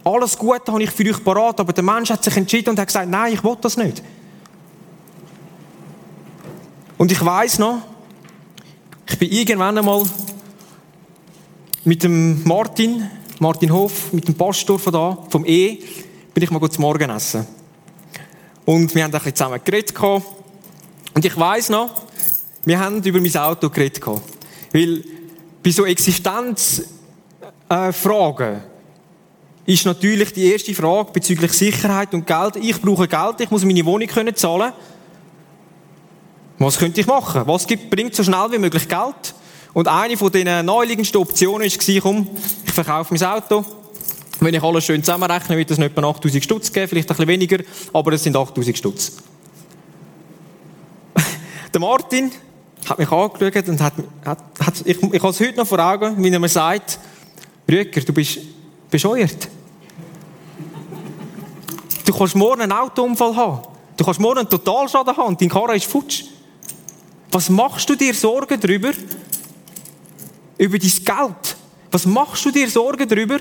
Alles 0.04 0.38
Gute 0.38 0.72
habe 0.72 0.84
ich 0.84 0.92
für 0.92 1.04
euch 1.10 1.24
parat, 1.24 1.60
aber 1.60 1.74
der 1.74 1.84
Mensch 1.84 2.10
hat 2.10 2.24
sich 2.24 2.38
entschieden 2.38 2.70
und 2.70 2.80
hat 2.80 2.88
gesagt, 2.88 3.10
nein, 3.10 3.34
ich 3.34 3.44
will 3.44 3.58
das 3.60 3.76
nicht. 3.76 4.02
Und 6.98 7.12
ich 7.12 7.24
weiß 7.24 7.60
noch, 7.60 7.82
ich 9.10 9.20
bin 9.20 9.32
irgendwann 9.32 9.78
einmal 9.78 10.04
mit 11.84 12.04
dem 12.04 12.44
Martin, 12.44 13.10
Martin 13.40 13.72
Hof, 13.72 14.14
mit 14.14 14.28
dem 14.28 14.36
Pastor 14.36 14.80
von 14.80 14.94
da, 14.94 15.18
vom 15.30 15.46
E, 15.46 15.80
bin 16.34 16.44
ich 16.44 16.52
mal 16.52 16.70
zum 16.70 16.82
Morgen 16.82 17.10
essen. 17.10 17.46
Und 18.66 18.94
wir 18.94 19.04
haben 19.04 19.12
ein 19.12 19.20
bisschen 19.20 19.36
zusammen 19.36 19.62
geredet. 19.64 19.94
Und 19.98 21.26
ich 21.26 21.38
weiß 21.38 21.70
noch, 21.70 22.07
wir 22.68 22.80
haben 22.80 23.02
über 23.02 23.22
mein 23.22 23.36
Auto 23.38 23.70
geredet. 23.70 24.04
Weil 24.74 25.04
bei 25.64 25.72
so 25.72 25.86
Existenzfragen 25.86 28.56
äh, 28.56 29.72
ist 29.72 29.86
natürlich 29.86 30.34
die 30.34 30.52
erste 30.52 30.74
Frage 30.74 31.14
bezüglich 31.14 31.54
Sicherheit 31.54 32.14
und 32.14 32.28
Geld. 32.28 32.58
Ich 32.58 32.82
brauche 32.82 33.08
Geld, 33.08 33.40
ich 33.40 33.52
muss 33.52 33.64
meine 33.64 33.86
Wohnung 33.86 34.10
können 34.10 34.36
zahlen. 34.36 34.74
Was 36.60 36.78
könnte 36.78 37.00
ich 37.00 37.08
machen? 37.08 37.44
Was 37.46 37.66
gibt, 37.66 37.90
bringt 37.90 38.14
so 38.14 38.24
schnell 38.24 38.52
wie 38.52 38.58
möglich 38.58 38.90
Geld? 38.90 39.34
Und 39.74 39.88
eine 39.88 40.18
von 40.18 40.30
den 40.30 40.66
neuliegendsten 40.66 41.22
Optionen 41.22 41.70
war, 41.70 42.02
komm, 42.02 42.28
ich 42.66 42.74
verkaufe 42.74 43.14
mein 43.14 43.24
Auto. 43.24 43.64
Wenn 44.42 44.54
ich 44.54 44.62
alles 44.62 44.84
schön 44.84 45.02
zusammenrechne, 45.02 45.56
wird 45.56 45.72
das 45.72 45.78
nicht 45.78 45.98
etwa 45.98 46.10
8000 46.10 46.44
Stutz 46.44 46.74
geben, 46.74 46.90
vielleicht 46.90 47.10
ein 47.10 47.16
bisschen 47.16 47.30
weniger, 47.30 47.60
aber 47.94 48.12
es 48.12 48.24
sind 48.24 48.36
8000 48.36 48.78
Stutz. 48.78 49.14
Der 51.74 51.80
Martin, 51.80 52.30
hat 52.90 53.00
mich 53.00 53.12
angeschaut 53.12 53.68
und 53.68 53.82
hat, 53.82 53.94
hat, 54.26 54.40
hat 54.60 54.74
ich, 54.86 55.02
ich 55.02 55.22
habe 55.22 55.30
es 55.30 55.40
heute 55.40 55.58
noch 55.58 55.68
vor 55.68 55.80
Augen, 55.80 56.24
wie 56.24 56.32
er 56.32 56.40
mir 56.40 56.48
sagt, 56.48 57.00
Rüger, 57.70 58.02
du 58.02 58.14
bist 58.14 58.40
bescheuert. 58.90 59.50
Du 62.06 62.14
kannst 62.14 62.36
morgen 62.36 62.62
einen 62.62 62.72
Autounfall 62.72 63.36
haben. 63.36 63.62
Du 63.98 64.06
kannst 64.06 64.20
morgen 64.20 64.40
einen 64.40 64.50
Totalschaden 64.50 65.18
haben 65.18 65.28
und 65.28 65.42
dein 65.42 65.50
Karre 65.50 65.76
ist 65.76 65.86
futsch. 65.86 66.24
Was 67.32 67.50
machst 67.50 67.90
du 67.90 67.96
dir 67.96 68.14
Sorgen 68.14 68.60
darüber? 68.60 68.94
Über 70.58 70.80
dein 70.80 70.90
Geld. 70.90 71.58
Was 71.92 72.06
machst 72.06 72.46
du 72.46 72.52
dir 72.52 72.70
Sorgen 72.70 73.08
darüber? 73.08 73.40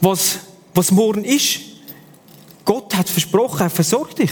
Was, 0.00 0.38
was 0.72 0.90
morgen 0.90 1.24
ist? 1.24 1.60
Gott 2.64 2.94
hat 2.94 3.08
versprochen, 3.08 3.62
er 3.62 3.70
versorgt 3.70 4.18
dich. 4.18 4.30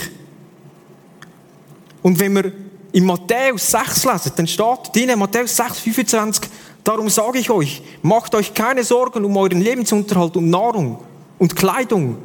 Und 2.06 2.20
wenn 2.20 2.36
wir 2.36 2.52
in 2.92 3.04
Matthäus 3.04 3.68
6 3.68 4.04
lesen, 4.04 4.32
dann 4.36 4.46
steht 4.46 4.94
drin, 4.94 5.18
Matthäus 5.18 5.56
6, 5.56 5.80
25, 5.80 6.48
darum 6.84 7.10
sage 7.10 7.40
ich 7.40 7.50
euch, 7.50 7.82
macht 8.00 8.32
euch 8.36 8.54
keine 8.54 8.84
Sorgen 8.84 9.24
um 9.24 9.36
euren 9.36 9.60
Lebensunterhalt 9.60 10.36
und 10.36 10.48
Nahrung 10.48 11.00
und 11.40 11.56
Kleidung. 11.56 12.18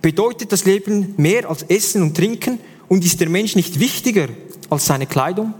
Bedeutet 0.00 0.50
das 0.50 0.64
Leben 0.64 1.12
mehr 1.18 1.46
als 1.46 1.62
Essen 1.64 2.00
und 2.00 2.16
Trinken 2.16 2.58
und 2.88 3.04
ist 3.04 3.20
der 3.20 3.28
Mensch 3.28 3.54
nicht 3.54 3.78
wichtiger 3.78 4.28
als 4.70 4.86
seine 4.86 5.04
Kleidung? 5.04 5.52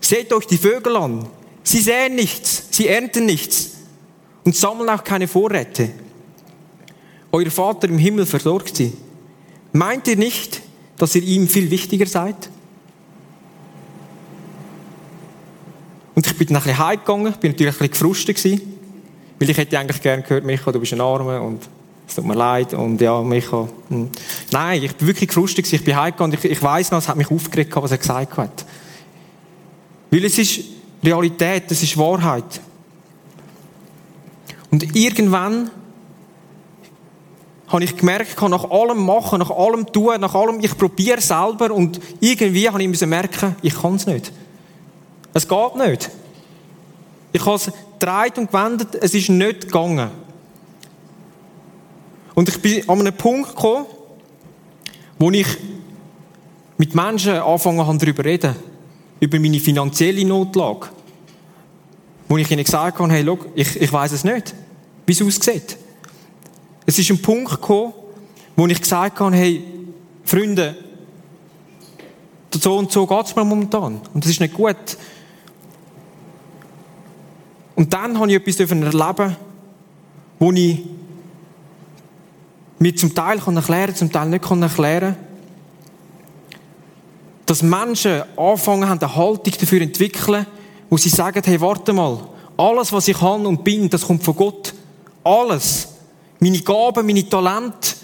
Seht 0.00 0.32
euch 0.32 0.46
die 0.46 0.56
Vögel 0.56 0.96
an. 0.96 1.28
Sie 1.62 1.82
säen 1.82 2.14
nichts, 2.14 2.64
sie 2.70 2.88
ernten 2.88 3.26
nichts 3.26 3.72
und 4.42 4.56
sammeln 4.56 4.88
auch 4.88 5.04
keine 5.04 5.28
Vorräte. 5.28 5.90
Euer 7.30 7.50
Vater 7.50 7.90
im 7.90 7.98
Himmel 7.98 8.24
versorgt 8.24 8.76
sie. 8.76 8.94
Meint 9.74 10.08
ihr 10.08 10.16
nicht, 10.16 10.61
dass 11.02 11.16
ihr 11.16 11.24
ihm 11.24 11.48
viel 11.48 11.68
wichtiger 11.68 12.06
seid? 12.06 12.36
Und 16.14 16.24
ich 16.24 16.38
bin 16.38 16.46
dann 16.46 16.58
ein 16.58 16.62
bisschen 16.62 16.78
heimgegangen, 16.78 17.34
bin 17.40 17.50
natürlich 17.50 17.74
ein 17.74 17.78
bisschen 17.78 17.90
gefrustet 17.90 18.36
gewesen, 18.36 18.60
weil 19.40 19.50
ich 19.50 19.56
hätte 19.56 19.76
eigentlich 19.80 20.00
gerne 20.00 20.22
gehört, 20.22 20.44
Micha, 20.44 20.70
du 20.70 20.78
bist 20.78 20.92
ein 20.92 21.00
Arme 21.00 21.40
und 21.40 21.68
es 22.06 22.14
tut 22.14 22.24
mir 22.24 22.36
leid 22.36 22.74
und 22.74 23.00
ja, 23.00 23.20
Micha. 23.20 23.68
Hm. 23.88 24.10
Nein, 24.52 24.80
ich 24.80 24.94
bin 24.94 25.08
wirklich 25.08 25.26
gefrustet 25.26 25.64
gewesen, 25.64 25.74
ich 25.74 25.84
bin 25.84 25.96
heimgegangen 25.96 26.36
und 26.36 26.44
ich, 26.44 26.52
ich 26.52 26.62
weiss 26.62 26.92
noch, 26.92 26.98
es 26.98 27.08
hat 27.08 27.16
mich 27.16 27.32
aufgeregt, 27.32 27.74
was 27.74 27.90
er 27.90 27.98
gesagt 27.98 28.36
hat. 28.36 28.64
Weil 30.08 30.24
es 30.24 30.38
ist 30.38 30.60
Realität, 31.02 31.64
es 31.68 31.82
ist 31.82 31.98
Wahrheit. 31.98 32.60
Und 34.70 34.94
irgendwann 34.94 35.68
habe 37.72 37.84
ich 37.84 37.96
gemerkt, 37.96 38.40
nach 38.42 38.70
allem 38.70 39.04
machen, 39.04 39.38
nach 39.38 39.50
allem 39.50 39.90
tun, 39.90 40.20
nach 40.20 40.34
allem, 40.34 40.60
ich 40.60 40.76
probiere 40.76 41.22
selber 41.22 41.72
und 41.72 41.98
irgendwie 42.20 42.68
habe 42.68 42.82
ich 42.82 43.06
merken, 43.06 43.56
ich 43.62 43.74
kann 43.74 43.94
es 43.94 44.06
nicht. 44.06 44.30
Es 45.32 45.48
geht 45.48 45.76
nicht. 45.76 46.10
Ich 47.32 47.46
habe 47.46 47.56
es 47.56 47.72
gedreht 47.98 48.36
und 48.36 48.52
gewendet, 48.52 48.98
es 49.00 49.14
ist 49.14 49.30
nicht 49.30 49.62
gegangen. 49.62 50.10
Und 52.34 52.48
ich 52.48 52.60
bin 52.60 52.88
an 52.88 53.00
einem 53.00 53.16
Punkt 53.16 53.48
gekommen, 53.50 53.86
wo 55.18 55.30
ich 55.30 55.46
mit 56.76 56.94
Menschen 56.94 57.34
angefangen 57.34 57.86
habe, 57.86 57.98
darüber 57.98 58.22
zu 58.22 58.28
reden. 58.28 58.56
Über 59.20 59.38
meine 59.38 59.60
finanzielle 59.60 60.24
Notlage. 60.24 60.88
Wo 62.28 62.36
ich 62.36 62.50
ihnen 62.50 62.64
gesagt 62.64 62.98
habe, 62.98 63.12
hey, 63.12 63.24
schau, 63.24 63.38
ich, 63.54 63.80
ich 63.80 63.92
weiß 63.92 64.12
es 64.12 64.24
nicht, 64.24 64.54
wie 65.06 65.12
es 65.12 65.22
aussieht. 65.22 65.76
Es 66.86 66.98
ist 66.98 67.10
ein 67.10 67.22
Punkt 67.22 67.50
gekommen, 67.50 67.92
wo 68.56 68.66
ich 68.66 68.80
gesagt 68.80 69.20
habe, 69.20 69.36
hey, 69.36 69.64
Freunde, 70.24 70.76
so 72.52 72.76
und 72.76 72.92
so 72.92 73.06
geht 73.06 73.26
es 73.26 73.36
mir 73.36 73.44
momentan. 73.44 74.00
Und 74.12 74.24
das 74.24 74.30
ist 74.30 74.40
nicht 74.40 74.54
gut. 74.54 74.76
Und 77.74 77.92
dann 77.92 78.18
habe 78.18 78.30
ich 78.30 78.36
etwas 78.36 78.70
erleben 78.70 79.36
wo 80.38 80.50
ich 80.50 80.80
mir 82.80 82.96
zum 82.96 83.14
Teil 83.14 83.38
erklären 83.38 83.86
kann, 83.86 83.94
zum 83.94 84.10
Teil 84.10 84.28
nicht 84.28 84.44
erklären 84.50 85.14
kann. 85.14 85.32
dass 87.46 87.62
Menschen 87.62 88.22
anfangen 88.36 88.88
haben, 88.88 88.98
eine 88.98 89.14
Haltung 89.14 89.52
dafür 89.52 89.78
zu 89.78 89.84
entwickeln, 89.84 90.46
wo 90.90 90.96
sie 90.96 91.10
sagen, 91.10 91.42
hey, 91.44 91.60
warte 91.60 91.92
mal, 91.92 92.18
alles, 92.56 92.92
was 92.92 93.08
ich 93.08 93.18
kann 93.18 93.46
und 93.46 93.62
bin, 93.62 93.88
das 93.88 94.06
kommt 94.06 94.24
von 94.24 94.34
Gott. 94.34 94.74
Alles. 95.22 95.91
Meine 96.42 96.58
Gaben, 96.58 97.06
meine 97.06 97.28
Talente, 97.28 97.94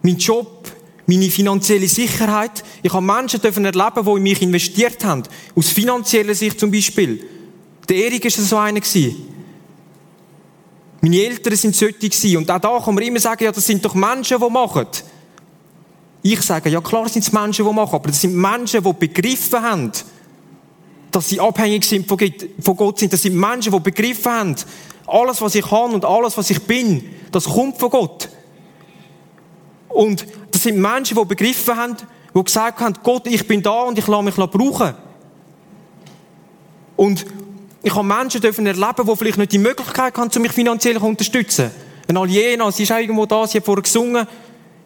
mein 0.00 0.16
Job, 0.16 0.66
meine 1.06 1.28
finanzielle 1.28 1.86
Sicherheit. 1.86 2.64
Ich 2.82 2.90
habe 2.90 3.04
Menschen 3.04 3.38
dürfen 3.38 3.66
erleben, 3.66 4.02
die 4.02 4.10
in 4.12 4.22
mich 4.22 4.40
investiert 4.40 5.04
haben. 5.04 5.24
Aus 5.54 5.68
finanzieller 5.68 6.34
Sicht 6.34 6.58
zum 6.58 6.70
Beispiel. 6.70 7.22
Der 7.86 7.96
Erik 7.98 8.24
war 8.24 8.30
so 8.30 8.56
einer. 8.56 8.80
Meine 11.02 11.16
Eltern 11.22 11.54
sind 11.56 11.76
solche. 11.76 12.38
Und 12.38 12.50
auch 12.50 12.58
da 12.58 12.80
kann 12.82 12.94
man 12.94 13.04
immer 13.04 13.20
sagen, 13.20 13.44
ja, 13.44 13.52
das 13.52 13.66
sind 13.66 13.84
doch 13.84 13.94
Menschen, 13.94 14.40
die 14.40 14.50
machen. 14.50 14.86
Ich 16.22 16.40
sage, 16.40 16.70
ja 16.70 16.80
klar 16.80 17.10
sind 17.10 17.26
es 17.26 17.30
Menschen, 17.30 17.66
die 17.66 17.74
machen, 17.74 17.94
aber 17.94 18.08
das 18.08 18.22
sind 18.22 18.34
Menschen, 18.34 18.82
die 18.82 18.92
begriffen 18.94 19.60
haben, 19.60 19.92
dass 21.10 21.28
sie 21.28 21.38
abhängig 21.38 21.84
sind 21.84 22.08
von 22.08 22.76
Gott 22.76 23.00
sind. 23.00 23.12
Das 23.12 23.20
sind 23.20 23.36
Menschen, 23.36 23.70
die 23.70 23.80
begriffen 23.80 24.32
haben, 24.32 24.56
alles, 25.06 25.40
was 25.40 25.54
ich 25.54 25.66
kann 25.66 25.92
und 25.92 26.04
alles, 26.04 26.36
was 26.36 26.50
ich 26.50 26.62
bin, 26.62 27.08
das 27.30 27.44
kommt 27.44 27.78
von 27.78 27.90
Gott. 27.90 28.28
Und 29.88 30.26
das 30.50 30.62
sind 30.62 30.78
Menschen, 30.78 31.16
die 31.16 31.24
begriffen 31.24 31.76
haben, 31.76 31.96
die 32.34 32.42
gesagt 32.42 32.80
haben, 32.80 32.94
Gott, 33.02 33.26
ich 33.26 33.46
bin 33.46 33.62
da 33.62 33.82
und 33.82 33.98
ich 33.98 34.06
lasse 34.06 34.22
mich 34.22 34.34
brauchen. 34.34 34.94
Und 36.96 37.26
ich 37.82 37.94
habe 37.94 38.06
Menschen 38.06 38.40
dürfen 38.40 38.66
erleben, 38.66 39.06
die 39.06 39.16
vielleicht 39.16 39.38
nicht 39.38 39.52
die 39.52 39.58
Möglichkeit 39.58 40.16
haben, 40.16 40.42
mich 40.42 40.52
finanziell 40.52 40.98
zu 40.98 41.04
unterstützen. 41.04 41.70
Eine 42.08 42.20
Aliena, 42.20 42.70
sie 42.72 42.84
ist 42.84 42.92
auch 42.92 42.98
irgendwo 42.98 43.26
da, 43.26 43.46
sie 43.46 43.58
hat 43.58 43.64
vorher 43.64 43.82
gesungen. 43.82 44.26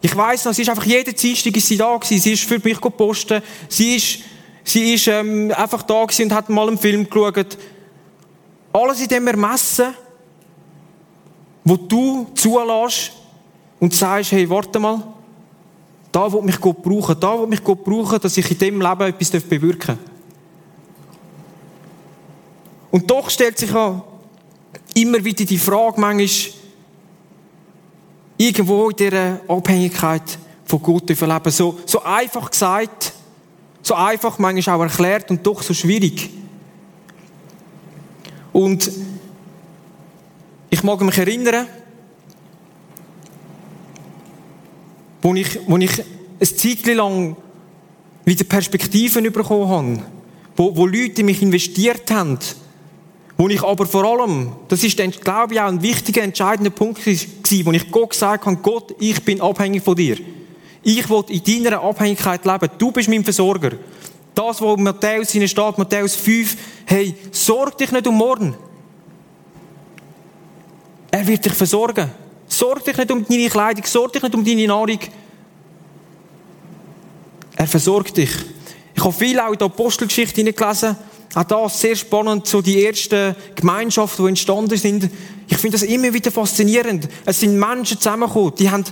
Ich 0.01 0.17
weiss 0.17 0.45
noch, 0.45 0.53
sie 0.53 0.63
ist 0.63 0.69
einfach 0.69 0.85
jeden 0.85 1.15
Dienstag 1.15 1.57
ist 1.57 1.67
sie 1.67 1.77
da 1.77 1.97
gewesen. 1.97 2.21
Sie 2.21 2.33
ist 2.33 2.45
für 2.45 2.61
mich 2.63 2.81
gepostet. 2.81 3.43
Sie 3.69 3.97
ist, 3.97 4.21
sie 4.63 4.95
ist 4.95 5.09
ähm, 5.09 5.53
einfach 5.57 5.83
da 5.83 6.05
gewesen 6.05 6.25
und 6.25 6.35
hat 6.35 6.49
mal 6.49 6.69
einen 6.69 6.79
Film 6.79 7.09
geschaut. 7.09 7.59
Alles 8.73 9.01
in 9.01 9.09
dem 9.09 9.27
Ermessen, 9.27 9.95
wo 11.69 11.77
du 11.77 12.27
zulässt 12.35 13.13
und 13.81 13.95
sagst, 13.95 14.33
hey, 14.33 14.49
warte 14.49 14.79
mal, 14.79 15.03
da 16.11 16.33
wo 16.33 16.41
mich 16.41 16.61
Gott 16.61 16.83
brauchen, 16.83 17.19
da 17.21 17.39
wo 17.39 17.47
mich 17.47 17.63
Gott 17.63 17.85
brauchen, 17.85 18.19
dass 18.21 18.37
ich 18.37 18.51
in 18.51 18.59
dem 18.59 18.81
Leben 18.81 19.03
etwas 19.03 19.43
bewirken 19.43 19.99
darf. 19.99 19.99
Und 22.91 23.11
doch 23.11 23.29
stellt 23.29 23.59
sich 23.59 23.75
auch 23.75 24.03
immer 24.95 25.23
wieder 25.23 25.45
die 25.45 25.59
Frage, 25.59 26.01
manchmal, 26.01 26.55
irgendwo 28.39 28.89
in 28.89 28.97
dieser 28.97 29.41
Abhängigkeit 29.49 30.39
von 30.65 30.83
Gott 30.83 31.09
zu 31.15 31.27
leben. 31.27 31.51
So, 31.51 31.79
so 31.85 32.03
einfach 32.03 32.51
gesagt, 32.51 33.13
so 33.83 33.95
einfach 33.95 34.39
manchmal 34.39 34.77
auch 34.77 34.83
erklärt 34.83 35.31
und 35.31 35.47
doch 35.47 35.63
so 35.63 35.75
schwierig. 35.75 36.31
Und 38.53 38.91
ich 40.71 40.83
mag 40.83 41.01
mich 41.01 41.19
erinnern, 41.19 41.67
wo 45.23 45.35
ich, 45.35 45.59
wo 45.67 45.77
ich 45.77 46.03
ein 46.41 46.47
Zeit 46.47 46.87
lang 46.87 47.37
wieder 48.25 48.45
Perspektiven 48.45 49.25
bekommen 49.33 49.69
habe, 49.69 50.03
wo, 50.57 50.77
wo 50.77 50.87
Leute 50.87 51.21
in 51.21 51.27
mich 51.27 51.43
investiert 51.43 52.11
haben, 52.11 52.39
wo 53.37 53.49
ich 53.49 53.63
aber 53.63 53.87
vor 53.87 54.05
allem, 54.05 54.53
das 54.69 54.85
ist, 54.85 54.99
glaube 55.21 55.55
ich, 55.55 55.61
auch 55.61 55.69
ein 55.69 55.83
wichtiger, 55.83 56.23
entscheidender 56.23 56.71
Punkt 56.71 56.99
gewesen, 57.03 57.67
wo 57.67 57.73
ich 57.73 57.91
Gott 57.91 58.11
gesagt 58.11 58.47
habe, 58.47 58.57
Gott, 58.57 58.95
ich 58.99 59.25
bin 59.25 59.41
abhängig 59.41 59.83
von 59.83 59.95
dir. 59.95 60.19
Ich 60.83 61.09
will 61.09 61.25
in 61.29 61.65
deiner 61.65 61.83
Abhängigkeit 61.83 62.45
leben. 62.45 62.71
Du 62.79 62.91
bist 62.93 63.09
mein 63.09 63.25
Versorger. 63.25 63.73
Das, 64.35 64.61
wo 64.61 64.77
Matthäus 64.77 65.35
in 65.35 65.47
steht, 65.49 65.79
Matthäus 65.79 66.15
5, 66.15 66.57
hey, 66.87 67.15
sorg 67.31 67.77
dich 67.79 67.91
nicht 67.93 68.07
um 68.07 68.17
morgen. 68.17 68.55
Er 71.11 71.27
wird 71.27 71.45
dich 71.45 71.53
versorgen. 71.53 72.11
Sorg 72.47 72.85
dich 72.85 72.97
nicht 72.97 73.11
um 73.11 73.25
deine 73.27 73.49
Kleidung, 73.49 73.85
sorg 73.85 74.13
dich 74.13 74.23
nicht 74.23 74.35
um 74.35 74.45
deine 74.45 74.67
Nahrung. 74.67 74.99
Er 77.57 77.67
versorgt 77.67 78.17
dich. 78.17 78.31
Ich 78.95 79.05
habe 79.05 79.13
viel 79.13 79.39
auch 79.39 79.53
in 79.53 79.59
der 79.59 79.67
Apostelgeschichte 79.67 80.45
gelesen. 80.45 80.97
Auch 81.35 81.45
das 81.45 81.81
sehr 81.81 81.95
spannend, 81.95 82.47
so 82.47 82.63
die 82.63 82.85
ersten 82.85 83.37
Gemeinschaften, 83.55 84.25
die 84.25 84.29
entstanden 84.31 84.77
sind. 84.77 85.11
Ich 85.47 85.57
finde 85.59 85.79
das 85.79 85.87
immer 85.87 86.13
wieder 86.13 86.31
faszinierend. 86.31 87.09
Es 87.25 87.41
sind 87.41 87.59
Menschen 87.59 87.99
zusammengekommen, 87.99 88.55
die 88.59 88.71
haben 88.71 88.85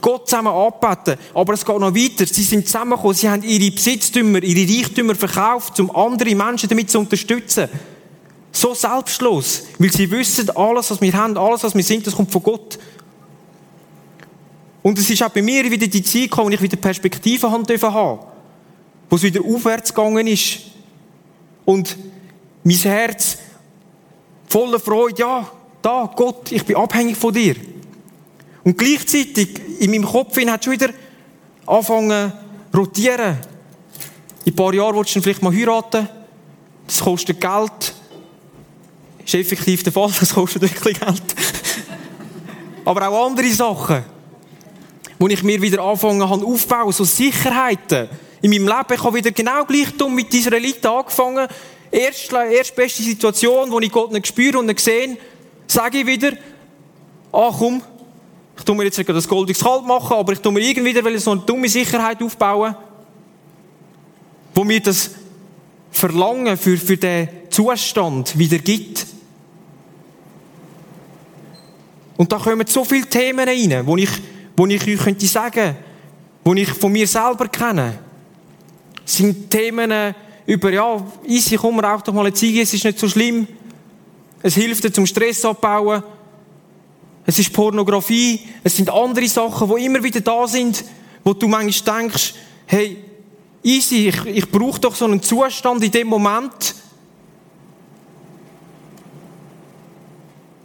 Gott 0.00 0.28
zusammen 0.28 0.48
angebeten. 0.48 1.16
Aber 1.34 1.52
es 1.52 1.64
geht 1.64 1.78
noch 1.78 1.94
weiter. 1.94 2.26
Sie 2.26 2.42
sind 2.42 2.66
zusammengekommen, 2.66 3.14
sie 3.14 3.28
haben 3.28 3.42
ihre 3.42 3.70
Besitztümer, 3.70 4.42
ihre 4.42 4.72
Reichtümer 4.72 5.14
verkauft, 5.14 5.78
um 5.80 5.94
andere 5.94 6.34
Menschen 6.34 6.68
damit 6.68 6.90
zu 6.90 6.98
unterstützen. 6.98 7.68
So 8.52 8.74
selbstlos. 8.74 9.64
Weil 9.78 9.92
sie 9.92 10.10
wissen, 10.10 10.50
alles, 10.56 10.90
was 10.90 11.00
wir 11.00 11.12
haben, 11.12 11.36
alles, 11.36 11.64
was 11.64 11.74
wir 11.74 11.84
sind, 11.84 12.06
das 12.06 12.16
kommt 12.16 12.32
von 12.32 12.42
Gott. 12.42 12.78
Und 14.82 14.98
es 14.98 15.10
ist 15.10 15.22
auch 15.22 15.30
bei 15.30 15.42
mir 15.42 15.68
wieder 15.70 15.88
die 15.88 16.02
Zeit 16.02 16.22
gekommen, 16.22 16.50
wo 16.50 16.54
ich 16.54 16.62
wieder 16.62 16.76
Perspektive 16.76 17.50
haben 17.50 17.64
durfte 17.64 17.92
Wo 17.92 19.16
es 19.16 19.22
wieder 19.22 19.40
aufwärts 19.44 19.92
gegangen 19.92 20.26
ist. 20.26 20.60
Und 21.64 21.96
mein 22.62 22.76
Herz 22.76 23.38
voller 24.46 24.78
Freude, 24.78 25.20
ja, 25.20 25.50
da, 25.82 26.10
Gott, 26.14 26.52
ich 26.52 26.64
bin 26.64 26.76
abhängig 26.76 27.16
von 27.16 27.34
dir. 27.34 27.56
Und 28.62 28.78
gleichzeitig 28.78 29.60
in 29.80 29.90
meinem 29.90 30.04
Kopf 30.04 30.36
hat 30.36 30.64
schon 30.64 30.72
wieder 30.72 30.90
angefangen 31.66 32.32
rotieren. 32.74 33.38
In 34.44 34.52
ein 34.52 34.56
paar 34.56 34.72
Jahren 34.72 34.96
willst 34.96 35.16
du 35.16 35.20
vielleicht 35.20 35.42
mal 35.42 35.52
heiraten. 35.52 36.08
Das 36.86 37.00
kostet 37.00 37.40
Geld. 37.40 37.94
Ist 39.26 39.34
effektiv 39.34 39.82
der 39.82 39.92
Fall, 39.92 40.10
das 40.20 40.32
kostet 40.32 40.62
wirklich 40.62 41.00
Geld. 41.00 41.22
Aber 42.84 43.08
auch 43.08 43.26
andere 43.26 43.50
Sachen, 43.50 44.04
wo 45.18 45.26
ich 45.26 45.42
mir 45.42 45.60
wieder 45.60 45.82
angefangen 45.82 46.28
habe 46.28 46.46
aufzubauen, 46.46 46.92
so 46.92 47.02
Sicherheiten 47.02 48.08
in 48.40 48.50
meinem 48.52 48.68
Leben. 48.68 48.94
Ich 48.94 49.02
habe 49.02 49.16
wieder 49.16 49.32
genau 49.32 49.64
gleich 49.64 49.90
dumm 49.98 50.14
mit 50.14 50.32
dieser 50.32 50.52
Elite 50.52 50.88
angefangen. 50.88 51.48
Erst, 51.90 52.32
erst 52.32 52.76
beste 52.76 53.02
Situation, 53.02 53.72
wo 53.72 53.80
ich 53.80 53.90
Gott 53.90 54.12
nicht 54.12 54.28
spüre 54.28 54.58
und 54.58 54.66
nicht 54.66 54.78
sehe, 54.78 55.16
sage 55.66 55.98
ich 55.98 56.06
wieder, 56.06 56.32
ach 57.32 57.54
komm, 57.58 57.82
ich 58.56 58.64
tue 58.64 58.76
mir 58.76 58.84
jetzt 58.84 58.96
nicht 58.96 59.10
das 59.10 59.26
Gold 59.26 59.48
ins 59.48 59.58
Kalt 59.58 59.84
machen, 59.84 60.16
aber 60.16 60.34
ich 60.34 60.38
tue 60.38 60.52
mir 60.52 60.60
irgendwie 60.60 60.94
wieder 60.94 61.18
so 61.18 61.32
eine 61.32 61.40
dumme 61.40 61.68
Sicherheit 61.68 62.22
aufbauen, 62.22 62.76
wo 64.54 64.62
mir 64.62 64.80
das 64.80 65.10
Verlangen 65.90 66.56
für, 66.56 66.76
für 66.76 66.96
den 66.96 67.28
Zustand 67.50 68.38
wieder 68.38 68.58
gibt. 68.58 69.15
Und 72.16 72.32
da 72.32 72.38
kommen 72.38 72.66
so 72.66 72.84
viele 72.84 73.06
Themen 73.06 73.46
rein, 73.46 73.86
wo 73.86 73.96
ich, 73.96 74.10
wo 74.56 74.66
ich 74.66 74.86
euch 74.86 74.98
könnte 74.98 75.26
sagen, 75.26 75.76
wo 76.44 76.54
ich 76.54 76.68
von 76.68 76.92
mir 76.92 77.06
selber 77.06 77.48
kenne. 77.48 77.98
Es 79.04 79.16
sind 79.16 79.50
Themen 79.50 79.90
äh, 79.90 80.14
über, 80.46 80.70
ja, 80.70 81.04
easy, 81.26 81.56
komm, 81.56 81.80
rauch 81.80 82.02
doch 82.02 82.12
mal 82.12 82.22
eine 82.22 82.32
Ziege, 82.32 82.62
es 82.62 82.72
ist 82.72 82.84
nicht 82.84 82.98
so 82.98 83.08
schlimm. 83.08 83.46
Es 84.42 84.54
hilft 84.54 84.84
dir 84.84 84.92
zum 84.92 85.06
Stress 85.06 85.44
abbauen. 85.44 86.02
Es 87.26 87.38
ist 87.38 87.52
Pornografie. 87.52 88.40
Es 88.62 88.76
sind 88.76 88.88
andere 88.88 89.26
Sachen, 89.26 89.68
die 89.74 89.84
immer 89.84 90.02
wieder 90.02 90.20
da 90.20 90.46
sind, 90.46 90.84
wo 91.24 91.32
du 91.34 91.48
manchmal 91.48 92.02
denkst, 92.02 92.34
hey, 92.66 93.02
easy, 93.62 94.08
ich, 94.08 94.26
ich 94.26 94.50
brauche 94.50 94.80
doch 94.80 94.94
so 94.94 95.04
einen 95.04 95.20
Zustand 95.20 95.82
in 95.82 95.90
dem 95.90 96.06
Moment. 96.06 96.74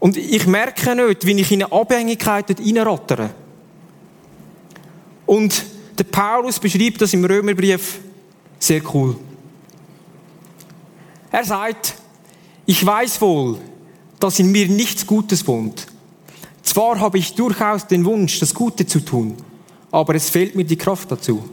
Und 0.02 0.18
ich 0.18 0.48
merke 0.48 0.96
nicht, 0.96 1.28
wie 1.28 1.40
ich 1.40 1.52
in 1.52 1.62
eine 1.62 1.72
Abhängigkeit 1.72 2.50
dort 2.50 2.60
reinrattere. 2.60 3.30
Und 5.28 5.64
der 5.96 6.06
Paulus 6.06 6.60
beschreibt 6.60 7.00
das 7.02 7.14
im 7.14 7.24
Römerbrief 7.24 8.00
sehr 8.58 8.82
cool. 8.96 9.16
Er 11.32 11.46
sagt, 11.46 11.94
ich 12.66 12.84
weiß 12.84 13.22
wohl, 13.22 13.60
dass 14.20 14.40
in 14.40 14.52
mir 14.52 14.68
nichts 14.68 15.06
Gutes 15.06 15.46
wohnt. 15.46 15.86
Zwar 16.64 17.00
habe 17.00 17.20
ich 17.20 17.36
durchaus 17.36 17.86
den 17.86 18.04
Wunsch, 18.04 18.40
das 18.40 18.56
Gute 18.56 18.88
zu 18.88 19.02
tun, 19.02 19.36
aber 19.92 20.16
es 20.16 20.32
fehlt 20.32 20.56
mir 20.56 20.66
die 20.66 20.78
Kraft 20.78 21.12
dazu. 21.12 21.48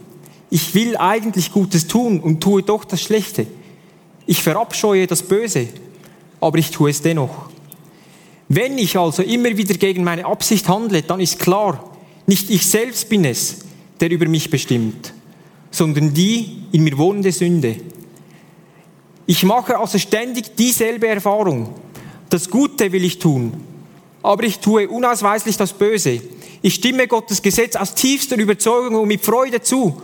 Ich 0.49 0.73
will 0.73 0.97
eigentlich 0.97 1.51
Gutes 1.51 1.85
tun 1.85 2.19
und 2.19 2.41
tue 2.41 2.63
doch 2.63 2.83
das 2.83 3.03
Schlechte. 3.03 3.45
Ich 4.25 4.41
verabscheue 4.41 5.05
das 5.05 5.21
Böse, 5.21 5.67
aber 6.41 6.57
ich 6.57 6.71
tue 6.71 6.89
es 6.89 7.03
dennoch. 7.03 7.51
Wenn 8.51 8.79
ich 8.79 8.97
also 8.97 9.21
immer 9.21 9.55
wieder 9.55 9.75
gegen 9.75 10.03
meine 10.03 10.25
Absicht 10.25 10.67
handle, 10.67 11.03
dann 11.03 11.19
ist 11.19 11.37
klar, 11.37 11.95
nicht 12.25 12.49
ich 12.49 12.65
selbst 12.65 13.07
bin 13.07 13.23
es, 13.23 13.59
der 13.99 14.09
über 14.09 14.27
mich 14.27 14.49
bestimmt, 14.49 15.13
sondern 15.69 16.15
die 16.15 16.63
in 16.71 16.83
mir 16.83 16.97
wohnende 16.97 17.31
Sünde. 17.31 17.75
Ich 19.27 19.43
mache 19.43 19.77
also 19.77 19.99
ständig 19.99 20.55
dieselbe 20.55 21.07
Erfahrung. 21.07 21.75
Das 22.31 22.49
Gute 22.49 22.91
will 22.91 23.03
ich 23.03 23.19
tun, 23.19 23.53
aber 24.23 24.43
ich 24.43 24.57
tue 24.57 24.89
unausweislich 24.89 25.55
das 25.55 25.73
Böse. 25.73 26.19
Ich 26.63 26.73
stimme 26.75 27.07
Gottes 27.07 27.43
Gesetz 27.43 27.75
aus 27.75 27.93
tiefster 27.93 28.35
Überzeugung 28.35 28.95
und 28.95 29.07
mit 29.07 29.23
Freude 29.23 29.61
zu. 29.61 30.01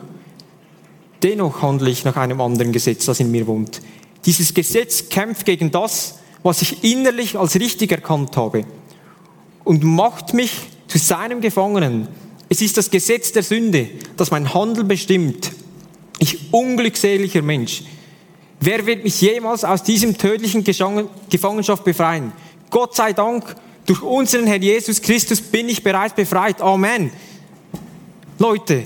Dennoch 1.24 1.64
handle 1.64 1.90
ich 1.90 2.06
nach 2.06 2.16
einem 2.16 2.40
anderen 2.42 2.72
Gesetz, 2.72 3.06
das 3.06 3.20
in 3.20 3.32
mir 3.32 3.48
wohnt. 3.48 3.82
Dieses 4.24 4.54
Gesetz 4.54 5.10
kämpft 5.10 5.46
gegen 5.46 5.72
das, 5.72 6.20
was 6.46 6.62
ich 6.62 6.84
innerlich 6.84 7.40
als 7.40 7.56
richtig 7.56 7.92
erkannt 7.92 8.38
habe 8.38 8.66
und 9.64 9.84
macht 9.84 10.36
mich 10.36 10.52
zu 10.88 11.00
seinem 11.00 11.42
Gefangenen. 11.42 12.08
Es 12.50 12.62
ist 12.62 12.78
das 12.78 12.92
Gesetz 12.92 13.32
der 13.32 13.42
Sünde, 13.42 13.90
das 14.16 14.30
mein 14.30 14.54
Handeln 14.54 14.88
bestimmt. 14.88 15.52
Ich 16.20 16.54
unglückseliger 16.54 17.42
Mensch. 17.42 17.82
Wer 18.60 18.86
wird 18.86 19.04
mich 19.04 19.20
jemals 19.22 19.64
aus 19.64 19.82
diesem 19.82 20.16
tödlichen 20.20 20.64
Gefangenschaft 20.64 21.84
befreien? 21.84 22.32
Gott 22.70 22.96
sei 22.96 23.14
Dank, 23.14 23.56
durch 23.88 24.04
unseren 24.04 24.46
Herrn 24.46 24.62
Jesus 24.62 25.02
Christus 25.02 25.42
bin 25.42 25.68
ich 25.68 25.82
bereits 25.82 26.14
befreit. 26.14 26.62
Amen. 26.62 27.10
Leute, 28.38 28.86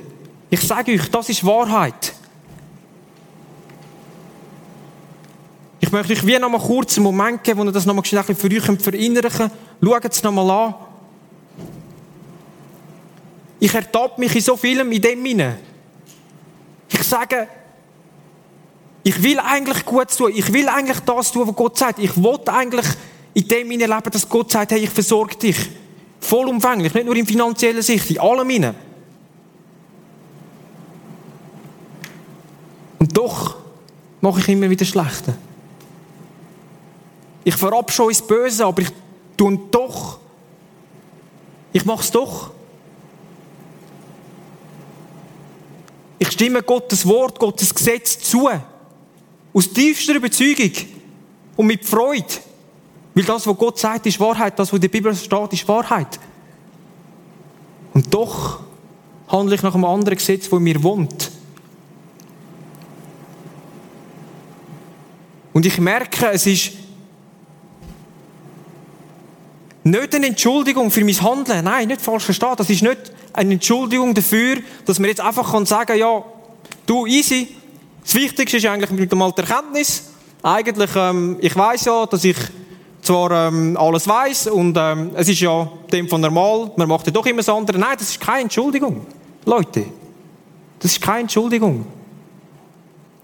ich 0.50 0.62
sage 0.62 0.94
euch, 0.94 1.10
das 1.12 1.28
ist 1.28 1.46
Wahrheit. 1.46 2.09
Ich 5.82 5.92
möchte 5.92 6.14
euch 6.14 6.26
wie 6.26 6.38
noch 6.38 6.50
mal 6.50 6.60
kurz 6.60 6.98
einen 6.98 7.06
Moment 7.06 7.44
geben, 7.44 7.60
wo 7.60 7.64
ihr 7.64 7.72
das 7.72 7.86
noch 7.86 7.94
mal 7.94 8.04
schnell 8.04 8.24
für 8.24 8.48
euch 8.48 8.82
verinnerlichen 8.82 9.50
könnt. 9.82 10.04
Schaut 10.04 10.12
es 10.12 10.24
noch 10.24 10.32
mal 10.32 10.50
an. 10.50 10.76
Ich 13.60 13.74
ertappe 13.74 14.20
mich 14.20 14.36
in 14.36 14.42
so 14.42 14.58
vielem 14.58 14.92
in 14.92 15.02
dem 15.02 15.24
hinein. 15.24 15.58
Ich 16.90 17.04
sage, 17.04 17.48
ich 19.04 19.22
will 19.24 19.40
eigentlich 19.40 19.86
gut 19.86 20.16
tun. 20.16 20.32
Ich 20.36 20.52
will 20.52 20.68
eigentlich 20.68 21.00
das 21.00 21.32
tun, 21.32 21.48
was 21.48 21.56
Gott 21.56 21.78
sagt. 21.78 22.00
Ich 22.00 22.16
will 22.18 22.40
eigentlich 22.48 22.86
in 23.34 23.48
dem 23.48 23.72
hinein 23.72 23.90
leben, 23.90 24.12
dass 24.12 24.28
Gott 24.28 24.52
sagt, 24.52 24.72
hey, 24.72 24.80
ich 24.80 24.90
versorge 24.90 25.36
dich. 25.36 25.58
Vollumfänglich. 26.20 26.94
Nicht 26.94 27.06
nur 27.06 27.16
in 27.16 27.26
finanzieller 27.26 27.82
Sicht, 27.82 28.12
in 28.12 28.20
allem 28.20 28.50
hinein. 28.50 28.76
Und 33.00 33.18
doch 33.18 33.56
mache 34.20 34.42
ich 34.42 34.50
immer 34.50 34.70
wieder 34.70 34.86
Schlechte. 34.86 35.36
Ich 37.44 37.56
verabscheue 37.56 38.10
das 38.10 38.22
Böse, 38.22 38.66
aber 38.66 38.82
ich 38.82 38.90
tue 39.38 39.60
doch. 39.72 40.20
Ich 41.72 41.86
mache 41.86 42.02
es 42.02 42.12
doch. 42.12 42.52
Ich 46.18 46.32
stimme 46.32 46.62
Gottes 46.62 47.06
Wort, 47.06 47.40
Gottes 47.40 47.74
Gesetz 47.74 48.20
zu. 48.20 48.50
Aus 49.54 49.72
tiefster 49.72 50.16
Überzeugung 50.16 50.72
und 51.56 51.68
mit 51.68 51.86
Freude. 51.86 52.26
Weil 53.14 53.24
das, 53.24 53.48
was 53.48 53.58
Gott 53.58 53.80
sagt, 53.80 54.06
ist 54.06 54.20
Wahrheit. 54.20 54.58
Das, 54.60 54.70
was 54.70 54.78
in 54.78 54.82
der 54.82 54.90
Bibel 54.90 55.16
steht, 55.16 55.54
ist 55.54 55.68
Wahrheit. 55.68 56.20
Und 57.94 58.14
doch 58.14 58.60
handle 59.28 59.56
ich 59.56 59.62
nach 59.62 59.74
einem 59.74 59.86
anderen 59.86 60.18
Gesetz, 60.18 60.52
wo 60.52 60.60
mir 60.60 60.82
wohnt. 60.84 61.32
Und 65.54 65.66
ich 65.66 65.80
merke, 65.80 66.28
es 66.32 66.46
ist 66.46 66.72
nicht 69.90 70.16
eine 70.16 70.28
Entschuldigung 70.28 70.92
für 70.92 71.04
mein 71.04 71.22
Handeln. 71.22 71.66
Nein, 71.66 71.88
nicht 71.88 72.02
falsch 72.02 72.26
verstehen. 72.26 72.54
Das 72.58 72.70
ist 72.70 72.82
nicht 72.82 73.12
eine 73.34 73.54
Entschuldigung 73.54 74.14
dafür, 74.14 74.58
dass 74.86 75.00
man 75.00 75.10
jetzt 75.10 75.22
einfach 75.22 75.52
kann 75.52 75.66
sagen 75.66 75.98
ja, 75.98 76.24
du, 76.86 77.06
easy. 77.06 77.56
Das 78.04 78.16
Wichtigste 78.16 78.58
ist 78.58 78.66
eigentlich 78.66 78.92
mit 78.92 79.12
dem 79.12 79.22
Alter 79.22 79.44
Erkenntnis. 79.44 80.10
Eigentlich, 80.42 80.90
ähm, 80.96 81.38
ich 81.42 81.56
weiß 81.56 81.86
ja, 81.86 82.06
dass 82.06 82.24
ich 82.24 82.38
zwar 83.02 83.48
ähm, 83.48 83.78
alles 83.78 84.08
weiß 84.08 84.48
und 84.48 84.76
ähm, 84.78 85.12
es 85.16 85.28
ist 85.30 85.40
ja 85.42 85.70
dem 85.92 86.08
von 86.08 86.22
normal, 86.22 86.72
man 86.76 86.88
macht 86.88 87.06
ja 87.06 87.12
doch 87.12 87.26
immer 87.26 87.38
das 87.38 87.50
andere. 87.50 87.78
Nein, 87.78 87.96
das 87.98 88.10
ist 88.10 88.20
keine 88.20 88.42
Entschuldigung. 88.42 89.06
Leute, 89.46 89.86
das 90.80 90.92
ist 90.92 91.02
keine 91.02 91.22
Entschuldigung. 91.22 91.86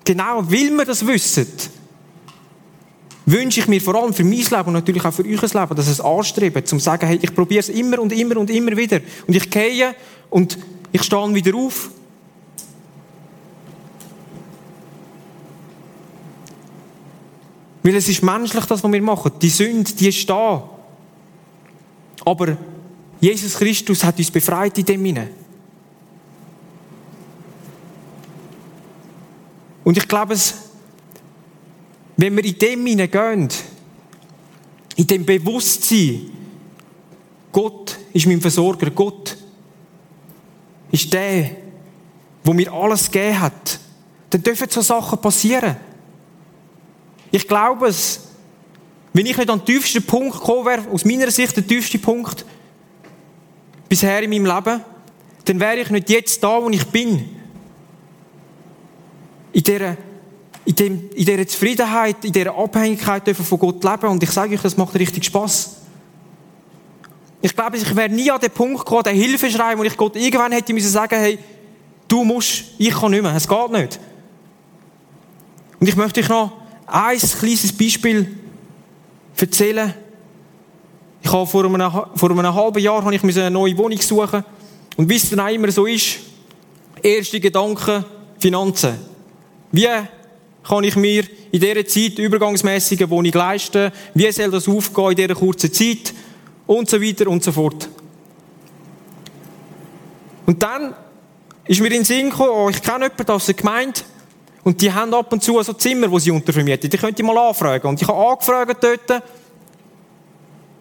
Genau, 0.03 0.43
weil 0.43 0.71
wir 0.71 0.85
das 0.85 1.05
wissen, 1.05 1.47
wünsche 3.25 3.59
ich 3.59 3.67
mir 3.67 3.81
vor 3.81 3.95
allem 3.95 4.13
für 4.13 4.23
mein 4.23 4.37
Leben 4.37 4.67
und 4.67 4.73
natürlich 4.73 5.03
auch 5.03 5.13
für 5.13 5.23
euer 5.23 5.41
Leben, 5.41 5.75
dass 5.75 5.87
es 5.87 5.99
anstreben, 5.99 6.65
zum 6.65 6.79
zu 6.79 6.85
sagen, 6.85 7.07
hey, 7.07 7.19
ich 7.21 7.33
probiere 7.33 7.61
es 7.61 7.69
immer 7.69 7.99
und 7.99 8.13
immer 8.13 8.37
und 8.37 8.49
immer 8.49 8.77
wieder. 8.77 8.99
Und 9.27 9.35
ich 9.35 9.49
gehe 9.49 9.95
und 10.29 10.57
ich 10.91 11.03
stehe 11.03 11.33
wieder 11.33 11.55
auf. 11.55 11.89
Weil 17.81 17.95
es 17.95 18.09
ist 18.09 18.23
menschlich, 18.23 18.65
das, 18.65 18.83
was 18.83 18.91
wir 18.91 19.01
machen. 19.01 19.31
Die 19.41 19.49
Sünde, 19.49 19.91
die 19.93 20.09
ist 20.09 20.27
da. 20.29 20.67
Aber 22.25 22.57
Jesus 23.19 23.57
Christus 23.57 24.03
hat 24.03 24.17
uns 24.17 24.31
befreit 24.31 24.77
in 24.79 24.85
dem 24.85 25.05
Sinne. 25.05 25.29
Und 29.83 29.97
ich 29.97 30.07
glaube, 30.07 30.33
es 30.33 30.64
wenn 32.17 32.35
wir 32.35 32.45
in 32.45 32.57
dem 32.57 32.85
hineingehen, 32.85 33.49
in 34.95 35.07
dem 35.07 35.25
Bewusstsein, 35.25 36.31
Gott 37.51 37.97
ist 38.13 38.27
mein 38.27 38.41
Versorger, 38.41 38.89
Gott 38.91 39.37
ist 40.91 41.11
der, 41.11 41.51
wo 42.43 42.53
mir 42.53 42.71
alles 42.71 43.11
gegeben 43.11 43.39
hat, 43.39 43.79
dann 44.29 44.43
dürfen 44.43 44.69
so 44.69 44.81
Sachen 44.81 45.19
passieren. 45.19 45.75
Ich 47.31 47.47
glaube 47.47 47.87
es, 47.87 48.21
wenn 49.13 49.25
ich 49.25 49.37
nicht 49.37 49.49
an 49.49 49.59
den 49.59 49.65
tiefsten 49.65 50.03
Punkt 50.03 50.33
gekommen 50.33 50.65
wäre, 50.65 50.89
aus 50.91 51.05
meiner 51.05 51.31
Sicht 51.31 51.55
der 51.55 51.65
tiefste 51.65 51.99
Punkt 51.99 52.45
bisher 53.87 54.21
in 54.21 54.29
meinem 54.29 54.45
Leben, 54.45 54.81
dann 55.45 55.59
wäre 55.59 55.79
ich 55.79 55.89
nicht 55.89 56.09
jetzt 56.09 56.43
da, 56.43 56.61
wo 56.61 56.69
ich 56.69 56.85
bin. 56.87 57.29
In 59.53 59.63
dieser 59.63 59.97
in, 60.65 60.75
dem, 60.75 61.09
in 61.11 61.25
dieser 61.25 61.47
Zufriedenheit, 61.47 62.25
in 62.25 62.31
dieser 62.31 62.57
Abhängigkeit 62.57 63.25
dürfen 63.25 63.45
von 63.45 63.59
Gott 63.59 63.83
leben. 63.83 64.07
Und 64.07 64.23
ich 64.23 64.31
sage 64.31 64.55
euch, 64.55 64.61
das 64.61 64.75
macht 64.75 64.95
richtig 64.95 65.23
Spaß. 65.25 65.77
Ich 67.41 67.55
glaube, 67.55 67.77
ich 67.77 67.95
wäre 67.95 68.09
nie 68.09 68.31
an 68.31 68.39
den 68.39 68.49
Punkt 68.49 68.79
gekommen, 68.79 69.03
den 69.03 69.15
Hilfeschrei, 69.15 69.77
wo 69.77 69.83
ich 69.83 69.95
Gott 69.95 70.15
irgendwann 70.15 70.51
hätte 70.51 70.73
müssen 70.73 70.89
sagen, 70.89 71.15
hey, 71.15 71.37
du 72.07 72.23
musst, 72.23 72.63
ich 72.79 72.93
kann 72.93 73.11
nicht 73.11 73.21
mehr, 73.21 73.35
es 73.35 73.47
geht 73.47 73.71
nicht. 73.71 73.99
Und 75.79 75.87
ich 75.87 75.95
möchte 75.95 76.21
euch 76.21 76.29
noch 76.29 76.53
ein 76.87 77.19
kleines 77.19 77.71
Beispiel 77.73 78.35
erzählen. 79.37 79.93
Ich 81.21 81.31
habe 81.31 81.45
vor 81.45 81.65
einem, 81.65 81.91
vor 82.15 82.31
einem 82.31 82.53
halben 82.53 82.79
Jahr 82.79 83.03
habe 83.03 83.15
ich 83.15 83.23
eine 83.23 83.51
neue 83.51 83.77
Wohnung 83.77 83.99
suchen. 83.99 84.43
Und 84.97 85.09
wie 85.09 85.15
es 85.15 85.29
dann 85.29 85.47
immer 85.49 85.71
so 85.71 85.85
ist, 85.85 86.17
erste 87.03 87.39
Gedanken, 87.39 88.05
Finanzen. 88.39 88.95
Wie 89.71 89.87
kann 90.67 90.83
ich 90.83 90.95
mir 90.95 91.23
in 91.51 91.59
dieser 91.59 91.85
Zeit 91.85 92.17
übergangsmäßige 92.17 93.09
Wohnung 93.09 93.31
leisten? 93.31 93.91
Wie 94.13 94.31
soll 94.31 94.51
das 94.51 94.67
aufgehen 94.67 95.11
in 95.11 95.15
dieser 95.15 95.35
kurzen 95.35 95.71
Zeit? 95.71 96.13
Und 96.65 96.89
so 96.89 97.01
weiter 97.01 97.27
und 97.27 97.43
so 97.43 97.51
fort. 97.51 97.87
Und 100.47 100.61
dann 100.61 100.95
ist 101.65 101.79
mir 101.79 101.87
in 101.87 101.93
den 101.93 102.03
Sinn 102.03 102.29
gekommen, 102.29 102.51
oh, 102.51 102.69
ich 102.69 102.81
kenne 102.81 103.05
jemanden 103.05 103.31
aus 103.31 103.45
der 103.45 103.55
Gemeinde, 103.55 104.01
und 104.65 104.81
die 104.81 104.91
haben 104.91 105.13
ab 105.13 105.31
und 105.31 105.43
zu 105.43 105.61
so 105.61 105.73
Zimmer, 105.73 106.09
wo 106.09 106.17
sie 106.17 106.31
untervermieten. 106.31 106.89
Die 106.89 106.97
könnt 106.97 107.19
ihr 107.19 107.25
mal 107.25 107.37
anfragen. 107.37 107.87
Und 107.87 108.01
ich 108.01 108.07
habe 108.07 108.17
angefragt 108.29 108.83
dort. 108.83 109.23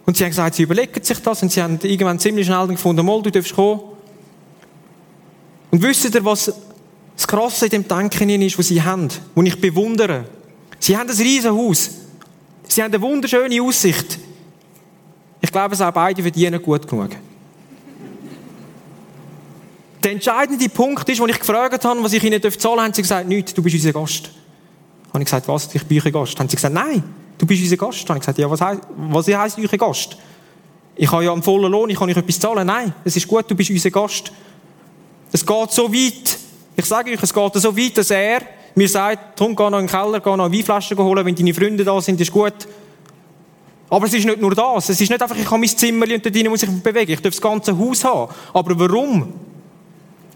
Und 0.07 0.17
sie 0.17 0.25
haben 0.25 0.31
gesagt, 0.31 0.55
sie 0.55 0.63
überlegen 0.63 1.05
sich 1.05 1.19
das. 1.19 1.43
Und 1.43 1.53
sie 1.53 1.63
haben 1.63 1.79
irgendwann 1.83 2.19
ziemlich 2.19 2.47
schnell 2.47 2.67
gefunden, 2.69 3.05
mal, 3.05 3.21
du 3.21 3.31
darfst 3.31 3.55
kommen. 3.55 3.83
Und 5.71 5.83
wisst 5.83 6.15
ihr, 6.15 6.25
was 6.25 6.51
das 7.17 7.27
Krasse 7.27 7.67
in 7.67 7.71
dem 7.71 7.89
Denken 7.89 8.29
ist, 8.29 8.59
was 8.59 8.69
sie 8.69 8.83
haben, 8.83 9.09
was 9.35 9.47
ich 9.47 9.61
bewundere. 9.61 10.25
Sie 10.79 10.97
haben 10.97 11.09
ein 11.09 11.17
riesen 11.17 11.53
Haus. 11.53 11.91
Sie 12.67 12.83
haben 12.83 12.93
eine 12.93 13.01
wunderschöne 13.01 13.63
Aussicht. 13.63 14.19
Ich 15.41 15.53
glaube, 15.53 15.75
es 15.75 15.81
auch 15.81 15.93
beide 15.93 16.23
verdienen 16.23 16.61
gut 16.61 16.89
genug. 16.89 17.11
Der 20.03 20.13
entscheidende 20.13 20.69
Punkt 20.69 21.09
ist, 21.09 21.21
wo 21.21 21.27
ich 21.27 21.39
gefragt 21.39 21.85
habe, 21.85 22.03
was 22.03 22.13
ich 22.13 22.23
ihnen 22.23 22.43
zahlen 22.43 22.59
darf, 22.61 22.79
haben 22.79 22.93
sie 22.93 23.03
gesagt, 23.03 23.29
nichts, 23.29 23.55
du 23.55 23.63
bist 23.63 23.75
unser 23.77 23.93
Gast. 23.93 24.31
Habe 25.09 25.21
ich 25.21 25.25
gesagt, 25.25 25.49
was, 25.49 25.75
ich 25.75 25.85
bin 25.85 26.03
euer 26.05 26.11
Gast? 26.11 26.39
Haben 26.39 26.49
sie 26.49 26.57
gesagt, 26.57 26.75
nein, 26.75 27.03
du 27.39 27.47
bist 27.47 27.63
unser 27.63 27.77
Gast. 27.77 28.09
Habe 28.09 28.19
ich 28.19 28.23
gesagt, 28.23 28.39
ja, 28.39 28.51
was 28.51 28.61
heisst, 28.61 28.83
was 28.97 29.29
heisst 29.29 29.59
euer 29.59 29.79
Gast? 29.79 30.17
Ich 30.97 31.11
habe 31.11 31.25
ja 31.25 31.33
einen 31.33 31.43
vollen 31.43 31.71
Lohn, 31.71 31.89
ich 31.89 31.99
kann 31.99 32.11
euch 32.11 32.17
etwas 32.17 32.39
zahlen. 32.39 32.67
Nein, 32.67 32.93
es 33.05 33.17
ist 33.17 33.27
gut, 33.27 33.51
du 33.51 33.55
bist 33.55 33.71
unser 33.71 33.91
Gast. 33.91 34.31
Es 35.33 35.45
geht 35.45 35.71
so 35.73 35.93
weit, 35.93 36.39
ich 36.77 36.85
sage 36.85 37.13
euch, 37.13 37.23
es 37.23 37.33
geht 37.33 37.55
so 37.55 37.77
weit, 37.77 37.99
dass 37.99 38.11
er 38.11 38.41
mir 38.75 38.89
sagt, 38.89 39.39
komm, 39.39 39.55
geh 39.55 39.71
noch 39.71 39.79
in 39.79 39.87
den 39.87 39.91
Keller, 39.91 40.21
geh 40.21 40.37
noch 40.37 40.47
eine 40.47 40.55
Weinflasche 40.55 40.97
holen, 40.97 41.25
wenn 41.25 41.35
deine 41.35 41.55
Freunde 41.55 41.85
da 41.85 42.01
sind, 42.01 42.21
ist 42.21 42.33
gut. 42.33 42.67
Aber 43.89 44.07
es 44.07 44.15
ist 44.15 44.25
nicht 44.25 44.41
nur 44.41 44.55
das. 44.55 44.89
Es 44.89 45.01
ist 45.01 45.09
nicht 45.11 45.23
einfach, 45.23 45.37
ich 45.37 45.47
habe 45.47 45.59
mein 45.59 45.69
Zimmer 45.69 46.07
und 46.07 46.25
dort 46.25 46.49
muss 46.49 46.63
ich 46.63 46.71
mich 46.71 46.83
bewegen. 46.83 47.13
Ich 47.13 47.21
darf 47.21 47.33
das 47.33 47.41
ganze 47.41 47.79
Haus 47.79 48.03
haben. 48.03 48.33
Aber 48.53 48.79
warum? 48.79 49.33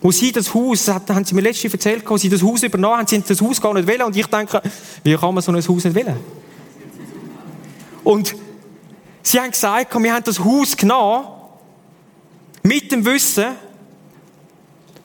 Wo 0.00 0.12
sie 0.12 0.30
das 0.30 0.54
Haus, 0.54 0.84
das 0.84 1.02
haben 1.08 1.24
sie 1.24 1.34
mir 1.34 1.40
letztens 1.40 1.72
erzählt, 1.72 2.04
wo 2.08 2.16
sie 2.16 2.28
das 2.28 2.42
Haus 2.42 2.62
übernommen 2.62 2.98
haben, 2.98 3.06
sie 3.08 3.20
das 3.20 3.40
Haus 3.40 3.60
gar 3.60 3.74
nicht 3.74 3.88
wählen. 3.88 4.02
Und 4.02 4.16
ich 4.16 4.26
denke, 4.26 4.62
wie 5.02 5.16
kann 5.16 5.34
man 5.34 5.42
so 5.42 5.50
ein 5.50 5.56
Haus 5.56 5.84
nicht 5.84 5.94
wählen? 5.94 6.16
Und 8.04 8.36
sie 9.22 9.40
haben 9.40 9.50
gesagt, 9.50 9.92
wir 10.00 10.14
haben 10.14 10.24
das 10.24 10.38
Haus 10.38 10.76
genommen, 10.76 11.26
mit 12.62 12.92
dem 12.92 13.04
Wissen, 13.04 13.46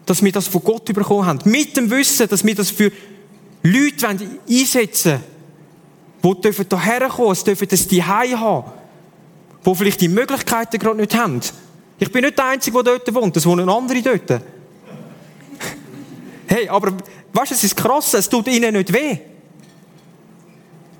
dass 0.06 0.24
wir 0.24 0.32
das 0.32 0.48
von 0.48 0.64
Gott 0.64 0.86
bekommen 0.86 1.26
haben. 1.26 1.40
Mit 1.46 1.78
dem 1.78 1.90
Wissen, 1.90 2.28
dass 2.28 2.44
wir 2.44 2.56
das 2.56 2.72
für 2.72 2.92
Leute 3.64 4.08
einsetzen 4.08 5.24
wollen, 6.22 6.42
die 6.42 6.52
hierher 6.52 7.10
kommen, 7.10 7.34
dürfen, 7.34 7.46
dürfen 7.46 7.68
das 7.70 7.88
die 7.88 8.04
haben, 8.04 8.64
die 9.66 9.76
vielleicht 9.76 10.02
die 10.02 10.10
Möglichkeiten 10.10 10.78
gerade 10.78 10.98
nicht 10.98 11.16
haben. 11.16 11.40
Ich 12.00 12.12
bin 12.12 12.24
nicht 12.24 12.38
der 12.38 12.46
Einzige, 12.46 12.84
der 12.84 12.98
dort 12.98 13.14
wohnt, 13.14 13.38
es 13.38 13.46
wohnen 13.46 13.70
andere 13.70 14.02
dort. 14.02 14.42
Hey, 16.46 16.68
aber 16.70 16.92
weißt 17.32 17.52
du, 17.52 17.56
es 17.56 17.64
ist 17.64 17.76
krass, 17.76 18.14
es 18.14 18.30
tut 18.30 18.48
ihnen 18.48 18.74
nicht 18.74 18.94
weh. 18.94 19.18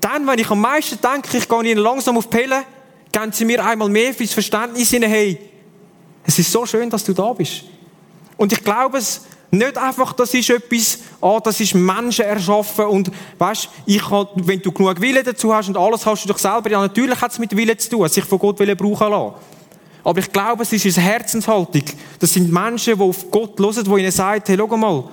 Dann, 0.00 0.26
wenn 0.26 0.38
ich 0.38 0.50
am 0.50 0.60
meisten 0.60 0.98
denke, 1.00 1.36
ich 1.36 1.48
gehe 1.48 1.70
ihnen 1.70 1.78
langsam 1.78 2.16
auf 2.16 2.28
die 2.28 2.38
Pille, 2.38 2.64
geben 3.12 3.30
sie 3.32 3.44
mir 3.44 3.64
einmal 3.64 3.88
mehr 3.88 4.12
fürs 4.12 4.32
Verständnis 4.32 4.90
hinein, 4.90 5.10
hey, 5.10 5.38
es 6.24 6.38
ist 6.38 6.50
so 6.50 6.66
schön, 6.66 6.90
dass 6.90 7.04
du 7.04 7.12
da 7.12 7.32
bist. 7.32 7.64
Und 8.36 8.52
ich 8.52 8.62
glaube 8.62 8.98
es 8.98 9.22
nicht 9.50 9.78
einfach, 9.78 10.12
das 10.12 10.34
ist 10.34 10.50
etwas, 10.50 10.98
ah, 11.20 11.38
das 11.42 11.60
ist 11.60 11.74
Menschen 11.74 12.24
erschaffen 12.24 12.86
und 12.86 13.10
weißt, 13.38 13.68
ich 13.86 14.02
kann, 14.02 14.26
wenn 14.34 14.60
du 14.60 14.72
genug 14.72 15.00
Wille 15.00 15.22
dazu 15.22 15.54
hast 15.54 15.68
und 15.68 15.76
alles 15.76 16.04
hast 16.04 16.24
du 16.24 16.28
doch 16.28 16.38
selber, 16.38 16.70
ja 16.70 16.80
natürlich 16.80 17.20
hat 17.20 17.30
es 17.30 17.38
mit 17.38 17.56
Wille 17.56 17.76
zu 17.76 17.90
tun, 17.90 18.08
sich 18.08 18.24
von 18.24 18.38
Gott 18.38 18.58
Wille 18.58 18.74
brauchen 18.74 19.10
lassen. 19.10 19.34
Aber 20.02 20.18
ich 20.18 20.30
glaube, 20.30 20.64
es 20.64 20.72
ist 20.72 20.98
eine 20.98 21.06
Herzenshaltung. 21.06 21.82
Das 22.18 22.32
sind 22.32 22.52
Menschen, 22.52 22.96
die 22.96 23.02
auf 23.02 23.30
Gott 23.30 23.58
hören, 23.58 23.84
die 23.84 24.00
ihnen 24.00 24.10
sagen, 24.10 24.42
hey, 24.44 24.56
schau 24.58 24.76
mal, 24.76 25.04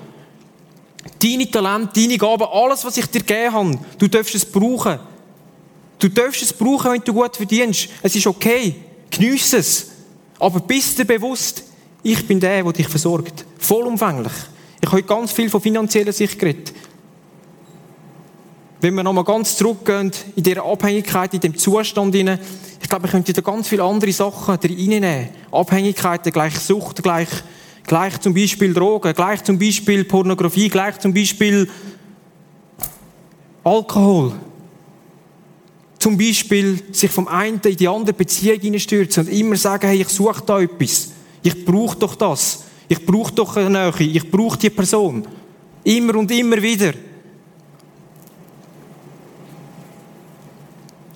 deine 1.21 1.49
Talente, 1.49 2.01
deine 2.01 2.17
Gaben, 2.17 2.47
alles, 2.51 2.83
was 2.83 2.97
ich 2.97 3.05
dir 3.05 3.19
gegeben 3.19 3.53
habe, 3.53 3.79
du 3.97 4.07
darfst 4.07 4.35
es 4.35 4.45
brauchen. 4.45 4.99
Du 5.97 6.09
darfst 6.09 6.41
es 6.41 6.51
brauchen, 6.51 6.91
wenn 6.91 7.01
du 7.01 7.13
gut 7.13 7.37
verdienst. 7.37 7.87
Es 8.01 8.15
ist 8.15 8.27
okay. 8.27 8.75
Geniesse 9.09 9.57
es. 9.57 9.91
Aber 10.39 10.59
bist 10.59 10.97
dir 10.97 11.05
bewusst, 11.05 11.63
ich 12.03 12.27
bin 12.27 12.39
der, 12.39 12.63
der 12.63 12.73
dich 12.73 12.87
versorgt. 12.87 13.45
Vollumfänglich. 13.57 14.33
Ich 14.79 14.87
habe 14.87 14.97
heute 14.97 15.07
ganz 15.07 15.31
viel 15.31 15.49
von 15.49 15.61
finanzieller 15.61 16.11
Sicht 16.11 16.39
geredet. 16.39 16.73
Wenn 18.79 18.95
wir 18.95 19.03
nochmal 19.03 19.23
ganz 19.23 19.55
zurückgehen, 19.55 20.11
in 20.35 20.41
dieser 20.41 20.65
Abhängigkeit, 20.65 21.33
in 21.35 21.39
dem 21.39 21.55
Zustand 21.55 22.15
ich 22.15 22.89
glaube, 22.89 23.03
wir 23.03 23.11
könnten 23.11 23.33
da 23.33 23.41
ganz 23.41 23.67
viele 23.67 23.83
andere 23.83 24.11
Sachen 24.11 24.55
reinnehmen. 24.55 25.29
Abhängigkeiten 25.51 26.31
gleich 26.31 26.57
Sucht, 26.59 27.03
gleich, 27.03 27.29
gleich 27.85 28.19
zum 28.19 28.33
Beispiel 28.33 28.73
Drogen, 28.73 29.13
gleich 29.13 29.43
zum 29.43 29.59
Beispiel 29.59 30.03
Pornografie, 30.03 30.67
gleich 30.67 30.97
zum 30.99 31.13
Beispiel 31.13 31.69
Alkohol. 33.63 34.33
Zum 35.99 36.17
Beispiel 36.17 36.81
sich 36.91 37.11
vom 37.11 37.27
einen 37.27 37.61
in 37.63 37.75
die 37.75 37.87
andere 37.87 38.13
Beziehung 38.13 38.59
hineinstürzen 38.59 39.27
und 39.27 39.31
immer 39.31 39.55
sagen, 39.55 39.87
hey, 39.87 40.01
ich 40.01 40.09
suche 40.09 40.41
da 40.43 40.59
etwas. 40.59 41.11
Ich 41.43 41.65
brauche 41.65 41.97
doch 41.97 42.15
das. 42.15 42.65
Ich 42.87 43.05
brauche 43.05 43.31
doch 43.31 43.55
eine 43.55 43.69
Nähe. 43.69 44.09
Ich 44.09 44.29
brauche 44.29 44.57
die 44.57 44.69
Person. 44.69 45.25
Immer 45.83 46.15
und 46.15 46.29
immer 46.31 46.61
wieder. 46.61 46.93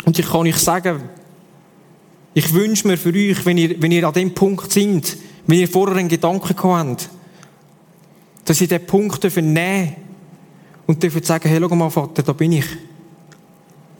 Und 0.05 0.17
ich 0.17 0.25
kann 0.25 0.41
euch 0.41 0.57
sagen, 0.57 1.09
ich 2.33 2.53
wünsche 2.53 2.87
mir 2.87 2.97
für 2.97 3.13
euch, 3.13 3.45
wenn 3.45 3.57
ihr, 3.57 3.81
wenn 3.81 3.91
ihr 3.91 4.07
an 4.07 4.13
dem 4.13 4.33
Punkt 4.33 4.71
sind, 4.71 5.17
wenn 5.47 5.59
ihr 5.59 5.67
vorher 5.67 5.97
einen 5.97 6.09
Gedanken 6.09 6.55
habt, 6.63 7.09
dass 8.45 8.61
ihr 8.61 8.67
diesen 8.67 8.85
Punkt 8.85 9.23
nehmen 9.35 9.95
und 10.85 11.01
dürft 11.01 11.25
sagen, 11.25 11.49
hey, 11.49 11.59
schau 11.59 11.75
mal, 11.75 11.89
Vater, 11.89 12.23
da 12.23 12.33
bin 12.33 12.51
ich. 12.51 12.65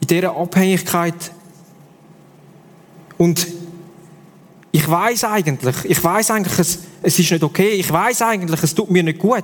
In 0.00 0.06
dieser 0.06 0.36
Abhängigkeit. 0.36 1.32
Und 3.18 3.46
ich 4.76 4.86
weiß 4.86 5.24
eigentlich, 5.24 5.74
ich 5.84 6.04
weiß 6.04 6.32
eigentlich, 6.32 6.58
es, 6.58 6.80
es 7.00 7.18
ist 7.18 7.30
nicht 7.30 7.42
okay. 7.42 7.70
Ich 7.70 7.90
weiß 7.90 8.20
eigentlich, 8.20 8.62
es 8.62 8.74
tut 8.74 8.90
mir 8.90 9.02
nicht 9.02 9.18
gut. 9.18 9.42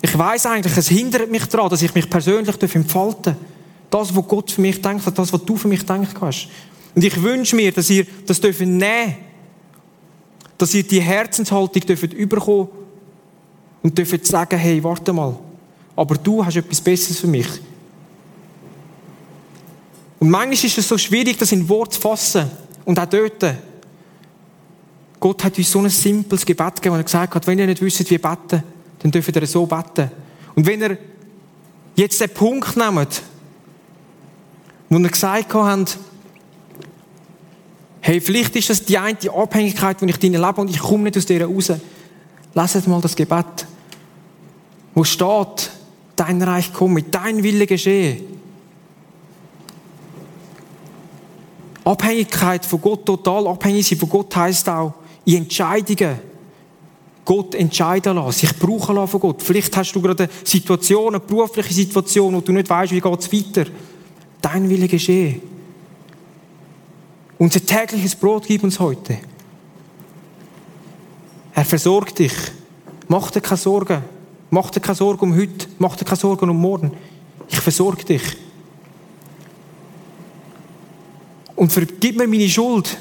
Ich 0.00 0.16
weiß 0.16 0.46
eigentlich, 0.46 0.74
es 0.74 0.88
hindert 0.88 1.30
mich 1.30 1.44
daran, 1.44 1.68
dass 1.68 1.82
ich 1.82 1.94
mich 1.94 2.08
persönlich 2.08 2.56
entfalten 2.74 3.36
darf. 3.90 4.08
Das, 4.08 4.16
was 4.16 4.26
Gott 4.26 4.50
für 4.50 4.62
mich 4.62 4.80
denkt, 4.80 5.06
das, 5.06 5.30
was 5.30 5.44
du 5.44 5.54
für 5.54 5.68
mich 5.68 5.84
denkt 5.84 6.14
hast. 6.18 6.48
Und 6.94 7.04
ich 7.04 7.22
wünsche 7.22 7.54
mir, 7.54 7.70
dass 7.70 7.90
ihr 7.90 8.06
das 8.24 8.40
dürft 8.40 8.60
nehmen 8.60 9.16
dass 10.56 10.72
ihr 10.72 10.82
die 10.82 11.02
Herzenshaltung 11.02 11.82
dürft 11.82 12.14
überkommen 12.14 12.68
und 13.82 13.98
dürft 13.98 14.26
sagen, 14.26 14.58
hey, 14.58 14.82
warte 14.82 15.12
mal, 15.12 15.38
aber 15.94 16.14
du 16.14 16.42
hast 16.42 16.56
etwas 16.56 16.80
Besseres 16.80 17.20
für 17.20 17.26
mich. 17.26 17.48
Und 20.18 20.30
manchmal 20.30 20.54
ist 20.54 20.78
es 20.78 20.88
so 20.88 20.96
schwierig, 20.96 21.36
das 21.38 21.52
in 21.52 21.68
Wort 21.68 21.94
zu 21.94 22.00
fassen. 22.00 22.50
Und 22.84 22.98
auch 22.98 23.06
dort. 23.06 23.44
Gott 25.20 25.44
hat 25.44 25.58
uns 25.58 25.70
so 25.70 25.80
ein 25.80 25.90
simples 25.90 26.44
Gebet 26.44 26.76
gegeben, 26.76 26.94
wo 26.94 26.98
er 26.98 27.04
gesagt 27.04 27.34
hat, 27.34 27.46
wenn 27.46 27.58
ihr 27.58 27.66
nicht 27.66 27.82
wisst, 27.82 28.10
wie 28.10 28.18
beten, 28.18 28.62
dann 28.98 29.10
dürft 29.10 29.34
ihr 29.34 29.46
so 29.46 29.66
beten. 29.66 30.10
Und 30.54 30.66
wenn 30.66 30.80
ihr 30.80 30.98
jetzt 31.96 32.20
den 32.20 32.30
Punkt 32.30 32.76
nehmt, 32.76 33.22
wo 34.88 34.98
ihr 34.98 35.08
gesagt 35.08 35.52
habt, 35.54 35.98
hey, 38.00 38.20
vielleicht 38.20 38.54
ist 38.54 38.70
das 38.70 38.84
die 38.84 38.98
eine 38.98 39.16
Abhängigkeit, 39.34 40.00
die 40.00 40.06
ich 40.06 40.22
in 40.22 40.34
lebe 40.34 40.60
und 40.60 40.70
ich 40.70 40.78
komme 40.78 41.04
nicht 41.04 41.16
aus 41.16 41.26
dieser 41.26 41.46
raus. 41.46 41.72
Leset 42.54 42.86
mal 42.86 43.00
das 43.00 43.16
Gebet, 43.16 43.66
wo 44.94 45.02
steht, 45.02 45.70
dein 46.14 46.40
Reich 46.40 46.72
komme, 46.72 47.02
dein 47.02 47.42
Wille 47.42 47.66
geschehe. 47.66 48.22
Abhängigkeit 51.86 52.66
von 52.66 52.80
Gott, 52.80 53.06
total 53.06 53.46
abhängig 53.46 53.86
sein 53.86 53.98
von 53.98 54.08
Gott 54.08 54.34
heisst 54.34 54.68
auch, 54.68 54.92
in 55.24 55.36
Entscheidungen 55.36 56.18
Gott 57.24 57.54
entscheiden 57.54 58.16
lassen, 58.16 58.32
sich 58.32 58.58
brauchen 58.58 58.96
lassen 58.96 59.12
von 59.12 59.20
Gott. 59.20 59.42
Vielleicht 59.42 59.76
hast 59.76 59.92
du 59.92 60.00
gerade 60.00 60.24
eine 60.24 60.32
Situation, 60.44 61.14
eine 61.14 61.20
berufliche 61.20 61.72
Situation, 61.72 62.34
wo 62.34 62.40
du 62.40 62.52
nicht 62.52 62.68
weißt, 62.68 62.92
wie 62.92 63.00
geht 63.00 63.20
es 63.20 63.32
weiter. 63.32 63.70
Dein 64.42 64.68
Wille 64.68 64.88
geschehe. 64.88 65.40
Unser 67.38 67.64
tägliches 67.64 68.16
Brot 68.16 68.46
gib 68.46 68.64
uns 68.64 68.80
heute. 68.80 69.18
Er 71.54 71.64
versorgt 71.64 72.18
dich. 72.18 72.34
Mach 73.06 73.30
dir 73.30 73.40
keine 73.40 73.58
Sorgen. 73.58 74.02
Mach 74.50 74.70
dir 74.70 74.80
keine 74.80 74.96
Sorgen 74.96 75.30
um 75.30 75.36
heute. 75.36 75.68
Mach 75.78 75.94
dir 75.94 76.04
keine 76.04 76.16
Sorgen 76.16 76.50
um 76.50 76.60
morgen. 76.60 76.92
Ich 77.48 77.60
versorge 77.60 78.04
dich. 78.04 78.45
Und 81.56 81.72
vergib 81.72 82.16
mir 82.16 82.28
meine 82.28 82.48
Schuld, 82.48 82.98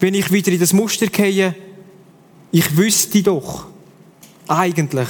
wenn 0.00 0.14
ich 0.14 0.32
wieder 0.32 0.50
in 0.50 0.58
das 0.58 0.72
Muster 0.72 1.06
gehe. 1.06 1.54
Ich 2.50 2.76
wüsste 2.76 3.22
doch, 3.22 3.66
eigentlich, 4.48 5.08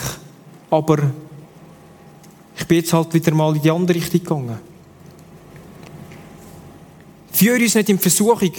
aber 0.71 1.11
ich 2.59 2.67
bin 2.67 2.79
jetzt 2.79 2.93
halt 2.93 3.15
wieder 3.15 3.33
mal 3.33 3.57
in 3.57 3.63
die 3.63 3.71
andere 3.71 3.97
Richtung 3.97 4.21
gegangen. 4.21 4.59
Führe 7.33 7.63
uns 7.63 7.75
nicht 7.75 7.89
in 7.89 7.99
Versuchung, 7.99 8.53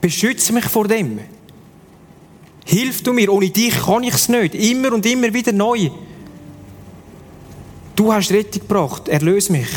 beschütze 0.00 0.52
mich 0.52 0.64
vor 0.64 0.88
dem. 0.88 1.20
Hilf 2.64 3.02
du 3.02 3.12
mir, 3.12 3.32
ohne 3.32 3.50
dich 3.50 3.74
kann 3.82 4.02
ich 4.02 4.14
es 4.14 4.28
nicht. 4.28 4.54
Immer 4.54 4.92
und 4.92 5.06
immer 5.06 5.32
wieder 5.32 5.52
neu. 5.52 5.90
Du 7.94 8.12
hast 8.12 8.32
Rettung 8.32 8.62
gebracht, 8.62 9.08
erlöse 9.08 9.52
mich. 9.52 9.68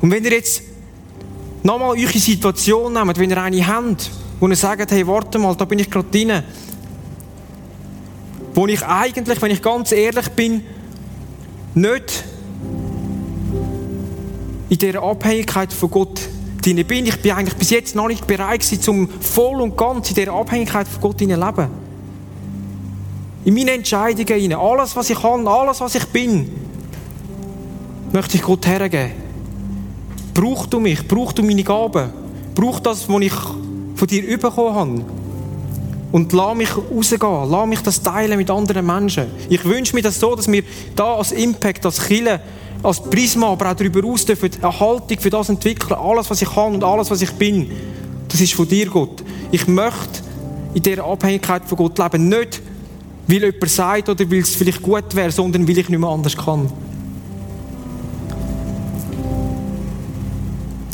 Und 0.00 0.10
wenn 0.10 0.24
ihr 0.24 0.32
jetzt 0.32 0.62
nochmal 1.62 1.90
eure 1.90 2.18
Situation 2.18 2.92
nehmt, 2.92 3.18
wenn 3.18 3.30
ihr 3.30 3.42
eine 3.42 3.66
habt, 3.66 4.10
wo 4.40 4.48
ihr 4.48 4.56
sagt, 4.56 4.90
hey, 4.90 5.06
warte 5.06 5.38
mal, 5.38 5.54
da 5.56 5.64
bin 5.64 5.78
ich 5.78 5.90
gerade 5.90 6.08
drin, 6.10 6.42
wo 8.54 8.66
ich 8.66 8.82
eigentlich, 8.84 9.42
wenn 9.42 9.50
ich 9.50 9.62
ganz 9.62 9.92
ehrlich 9.92 10.28
bin, 10.30 10.62
nicht 11.74 12.24
in 14.68 14.78
dieser 14.78 15.02
Abhängigkeit 15.02 15.72
von 15.72 15.90
Gott 15.90 16.20
drin 16.62 16.84
bin. 16.86 17.06
Ich 17.06 17.20
bin 17.20 17.32
eigentlich 17.32 17.56
bis 17.56 17.70
jetzt 17.70 17.94
noch 17.94 18.08
nicht 18.08 18.26
bereit 18.26 18.60
gewesen, 18.60 18.90
um 18.90 19.08
voll 19.20 19.60
und 19.60 19.76
ganz 19.76 20.10
in 20.10 20.16
dieser 20.16 20.32
Abhängigkeit 20.32 20.86
von 20.86 21.00
Gott 21.00 21.18
zu 21.18 21.24
leben. 21.24 21.68
In 23.44 23.54
meinen 23.54 23.68
Entscheidungen, 23.68 24.52
alles, 24.52 24.94
was 24.94 25.10
ich 25.10 25.20
kann, 25.20 25.46
alles, 25.46 25.80
was 25.80 25.94
ich 25.94 26.04
bin, 26.06 26.50
möchte 28.12 28.36
ich 28.36 28.42
Gott 28.42 28.66
hergeben. 28.66 29.27
Brauch 30.38 30.66
du 30.66 30.78
mich? 30.78 31.02
Brauch 31.08 31.32
du 31.32 31.42
meine 31.42 31.64
Gaben? 31.64 32.10
Brauch 32.54 32.78
das, 32.78 33.08
was 33.08 33.22
ich 33.22 33.32
von 33.32 34.06
dir 34.06 34.38
bekommen 34.38 34.72
habe? 34.72 35.04
Und 36.12 36.32
lass 36.32 36.56
mich 36.56 36.68
rausgehen. 36.76 37.50
Lass 37.50 37.66
mich 37.66 37.80
das 37.80 38.00
teilen 38.00 38.38
mit 38.38 38.48
anderen 38.48 38.86
Menschen. 38.86 39.26
Ich 39.48 39.64
wünsche 39.64 39.96
mir 39.96 40.02
das 40.02 40.20
so, 40.20 40.36
dass 40.36 40.46
wir 40.46 40.62
da 40.94 41.16
als 41.16 41.32
Impact, 41.32 41.84
als 41.84 42.06
Kille, 42.06 42.40
als 42.84 43.02
Prisma, 43.02 43.48
aber 43.48 43.72
auch 43.72 43.74
darüber 43.74 44.00
hinaus 44.00 44.24
dürfen 44.24 44.50
eine 44.62 44.78
Haltung 44.78 45.18
für 45.18 45.28
das 45.28 45.48
entwickeln. 45.48 45.94
Alles, 45.94 46.30
was 46.30 46.40
ich 46.40 46.48
kann 46.48 46.74
und 46.74 46.84
alles, 46.84 47.10
was 47.10 47.20
ich 47.20 47.32
bin, 47.32 47.72
das 48.28 48.40
ist 48.40 48.54
von 48.54 48.68
dir, 48.68 48.86
Gott. 48.86 49.24
Ich 49.50 49.66
möchte 49.66 50.22
in 50.72 50.84
dieser 50.84 51.04
Abhängigkeit 51.04 51.64
von 51.64 51.78
Gott 51.78 51.98
leben. 51.98 52.28
Nicht, 52.28 52.62
weil 53.26 53.42
jemand 53.42 53.68
sagt 53.68 54.08
oder 54.08 54.30
weil 54.30 54.38
es 54.38 54.54
vielleicht 54.54 54.82
gut 54.82 55.16
wäre, 55.16 55.32
sondern 55.32 55.66
weil 55.66 55.78
ich 55.78 55.88
nicht 55.88 55.98
mehr 55.98 56.10
anders 56.10 56.36
kann. 56.36 56.70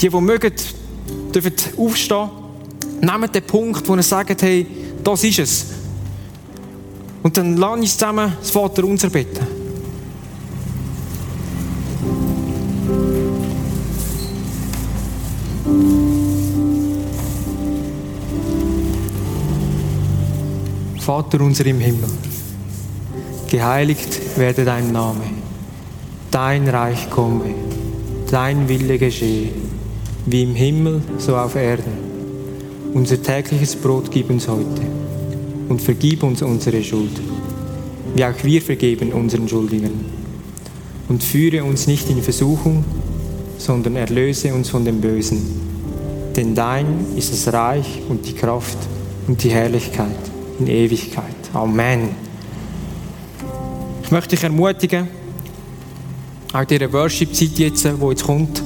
Die, 0.05 0.11
die 0.11 0.21
mögen, 0.21 0.53
dürfen 1.35 1.53
aufstehen. 1.79 2.29
Nehmt 3.01 3.35
den 3.35 3.43
Punkt, 3.43 3.89
wo 3.89 3.97
ihr 3.97 4.03
sagt, 4.03 4.43
hey, 4.43 4.67
das 5.03 5.25
ist 5.25 5.39
es. 5.39 5.67
Und 7.23 7.35
dann 7.39 7.57
lass 7.57 7.73
uns 7.73 7.97
zusammen 7.97 8.35
das 8.39 8.51
Vater 8.51 8.85
unser 8.85 9.09
beten. 9.09 9.47
Vater 20.99 21.41
unser 21.41 21.65
im 21.65 21.81
Himmel, 21.81 22.11
geheiligt 23.49 24.37
werde 24.37 24.67
dein 24.67 24.93
Name, 24.93 25.25
dein 26.31 26.69
Reich 26.69 27.09
komme, 27.09 27.55
dein 28.31 28.69
Wille 28.69 28.99
geschehe, 28.99 29.64
wie 30.27 30.43
im 30.43 30.55
Himmel, 30.55 31.03
so 31.19 31.37
auf 31.37 31.55
Erden. 31.55 32.15
Unser 32.95 33.23
tägliches 33.23 33.77
Brot 33.77 34.11
gib 34.11 34.31
uns 34.31 34.49
heute 34.49 34.83
und 35.69 35.83
vergib 35.83 36.23
uns 36.23 36.43
unsere 36.43 36.83
Schuld, 36.83 37.21
wie 38.15 38.25
auch 38.25 38.33
wir 38.43 38.63
vergeben 38.63 39.13
unseren 39.13 39.49
Schuldigen. 39.49 40.13
Und 41.09 41.23
führe 41.23 41.65
uns 41.65 41.87
nicht 41.87 42.09
in 42.09 42.23
Versuchung, 42.23 42.85
sondern 43.59 43.97
erlöse 43.97 44.55
uns 44.55 44.71
von 44.71 44.85
dem 44.85 45.01
Bösen. 45.01 45.43
Denn 46.35 46.55
dein 46.55 46.87
ist 47.17 47.33
das 47.33 47.53
Reich 47.53 48.01
und 48.09 48.27
die 48.27 48.33
Kraft 48.33 48.79
und 49.27 49.43
die 49.43 49.51
Herrlichkeit 49.51 50.17
in 50.59 50.67
Ewigkeit. 50.67 51.25
Amen. 51.53 52.11
Ich 54.03 54.11
möchte 54.11 54.31
dich 54.31 54.45
ermutigen, 54.45 55.09
auch 56.53 56.65
diese 56.65 56.93
Worship-Zeit 56.93 57.59
jetzt, 57.59 57.85
die 57.85 57.91
jetzt 57.91 58.25
kommt, 58.25 58.63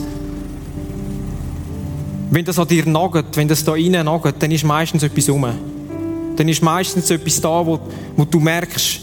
wenn 2.30 2.44
das 2.44 2.58
an 2.58 2.68
dir 2.68 2.86
nagt, 2.86 3.36
wenn 3.36 3.48
das 3.48 3.64
da 3.64 3.72
rein 3.72 3.92
nagt, 3.92 4.42
dann 4.42 4.50
ist 4.50 4.64
meistens 4.64 5.02
etwas 5.02 5.28
rum. 5.28 5.46
Dann 6.36 6.48
ist 6.48 6.62
meistens 6.62 7.10
etwas 7.10 7.40
da, 7.40 7.66
wo, 7.66 7.80
wo 8.16 8.24
du 8.24 8.38
merkst, 8.38 9.00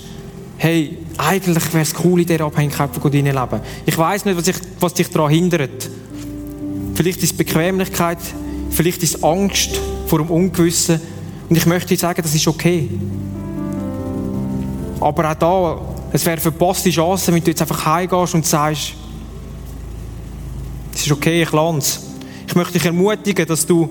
hey, 0.58 0.98
eigentlich 1.18 1.74
wäre 1.74 1.84
es 1.84 1.94
cool, 2.04 2.22
in 2.22 2.28
dieser 2.28 2.46
Abhängigkeit 2.46 2.90
von 2.92 3.02
Gott 3.02 3.14
leben. 3.14 3.62
Ich 3.86 3.98
weiß 3.98 4.26
nicht, 4.26 4.38
was, 4.38 4.48
ich, 4.48 4.56
was 4.80 4.94
dich 4.94 5.10
daran 5.10 5.32
hindert. 5.32 5.90
Vielleicht 6.94 7.24
ist 7.24 7.32
es 7.32 7.38
Bequemlichkeit, 7.38 8.20
vielleicht 8.70 9.04
ist 9.04 9.16
es 9.16 9.24
Angst 9.24 9.80
vor 10.08 10.20
dem 10.20 10.30
Ungewissen. 10.30 11.02
Und 11.50 11.56
ich 11.56 11.66
möchte 11.66 11.90
dir 11.90 11.98
sagen, 11.98 12.22
das 12.22 12.34
ist 12.34 12.48
okay. 12.48 12.90
Aber 15.00 15.32
auch 15.32 15.36
da, 15.36 15.82
es 16.14 16.26
wäre 16.26 16.40
verpasste 16.40 16.90
Chance, 16.90 17.34
wenn 17.34 17.44
du 17.44 17.50
jetzt 17.50 17.62
einfach 17.62 17.86
heimgehst 17.86 18.34
und 18.34 18.46
sagst, 18.46 18.94
es 20.94 21.06
ist 21.06 21.12
okay, 21.12 21.44
ich 21.44 21.52
lerne 21.52 21.80
es. 21.80 22.05
Ich 22.48 22.56
möchte 22.56 22.74
dich 22.74 22.86
ermutigen, 22.86 23.46
dass 23.46 23.66
du 23.66 23.90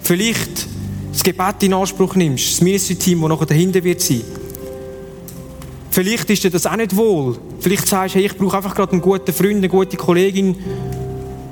vielleicht 0.00 0.66
das 1.12 1.22
Gebet 1.22 1.62
in 1.62 1.74
Anspruch 1.74 2.14
nimmst, 2.14 2.52
das 2.52 2.60
Ministry-Team, 2.60 3.22
das 3.22 3.30
nachher 3.30 3.46
dahinter 3.46 3.82
wird 3.82 4.00
sein. 4.00 4.22
Vielleicht 5.90 6.28
ist 6.28 6.44
dir 6.44 6.50
das 6.50 6.66
auch 6.66 6.76
nicht 6.76 6.94
wohl. 6.94 7.38
Vielleicht 7.58 7.88
sagst 7.88 8.14
du, 8.14 8.18
hey, 8.18 8.26
ich 8.26 8.36
brauche 8.36 8.58
einfach 8.58 8.74
gerade 8.74 8.92
einen 8.92 9.00
guten 9.00 9.32
Freund, 9.32 9.56
eine 9.56 9.68
gute 9.68 9.96
Kollegin, 9.96 10.54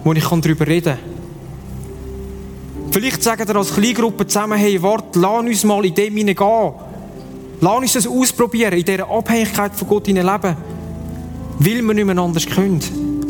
wo 0.05 0.13
ich 0.13 0.25
darüber 0.25 0.67
reden 0.67 0.97
kann. 0.97 1.15
Vielleicht 2.91 3.23
sagen 3.23 3.49
wir 3.49 3.57
als 3.57 3.75
Kleingruppe 3.75 4.27
zusammen, 4.27 4.59
hey, 4.59 4.81
warte, 4.83 5.19
lass 5.19 5.41
uns 5.41 5.65
mal 5.65 5.85
in 5.85 5.95
dem 5.95 6.17
hineingehen. 6.17 6.73
Lass 7.61 7.79
uns 7.79 7.93
das 7.95 8.07
ausprobieren, 8.07 8.75
in 8.75 8.85
dieser 8.85 9.11
Abhängigkeit 9.11 9.75
von 9.75 9.89
Gott 9.89 10.07
leben. 10.07 10.23
Weil 10.23 11.83
wir 11.83 11.95
nicht 11.95 12.05
mehr 12.05 12.19
anders 12.19 12.47
können. 12.47 12.81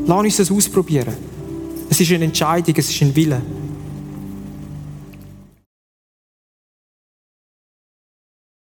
Lass 0.06 0.20
uns 0.20 0.36
das 0.36 0.50
ausprobieren. 0.50 1.14
Es 1.88 2.00
ist 2.00 2.10
eine 2.12 2.24
Entscheidung, 2.24 2.74
es 2.76 2.90
ist 2.90 3.02
ein 3.02 3.14
Wille. 3.14 3.40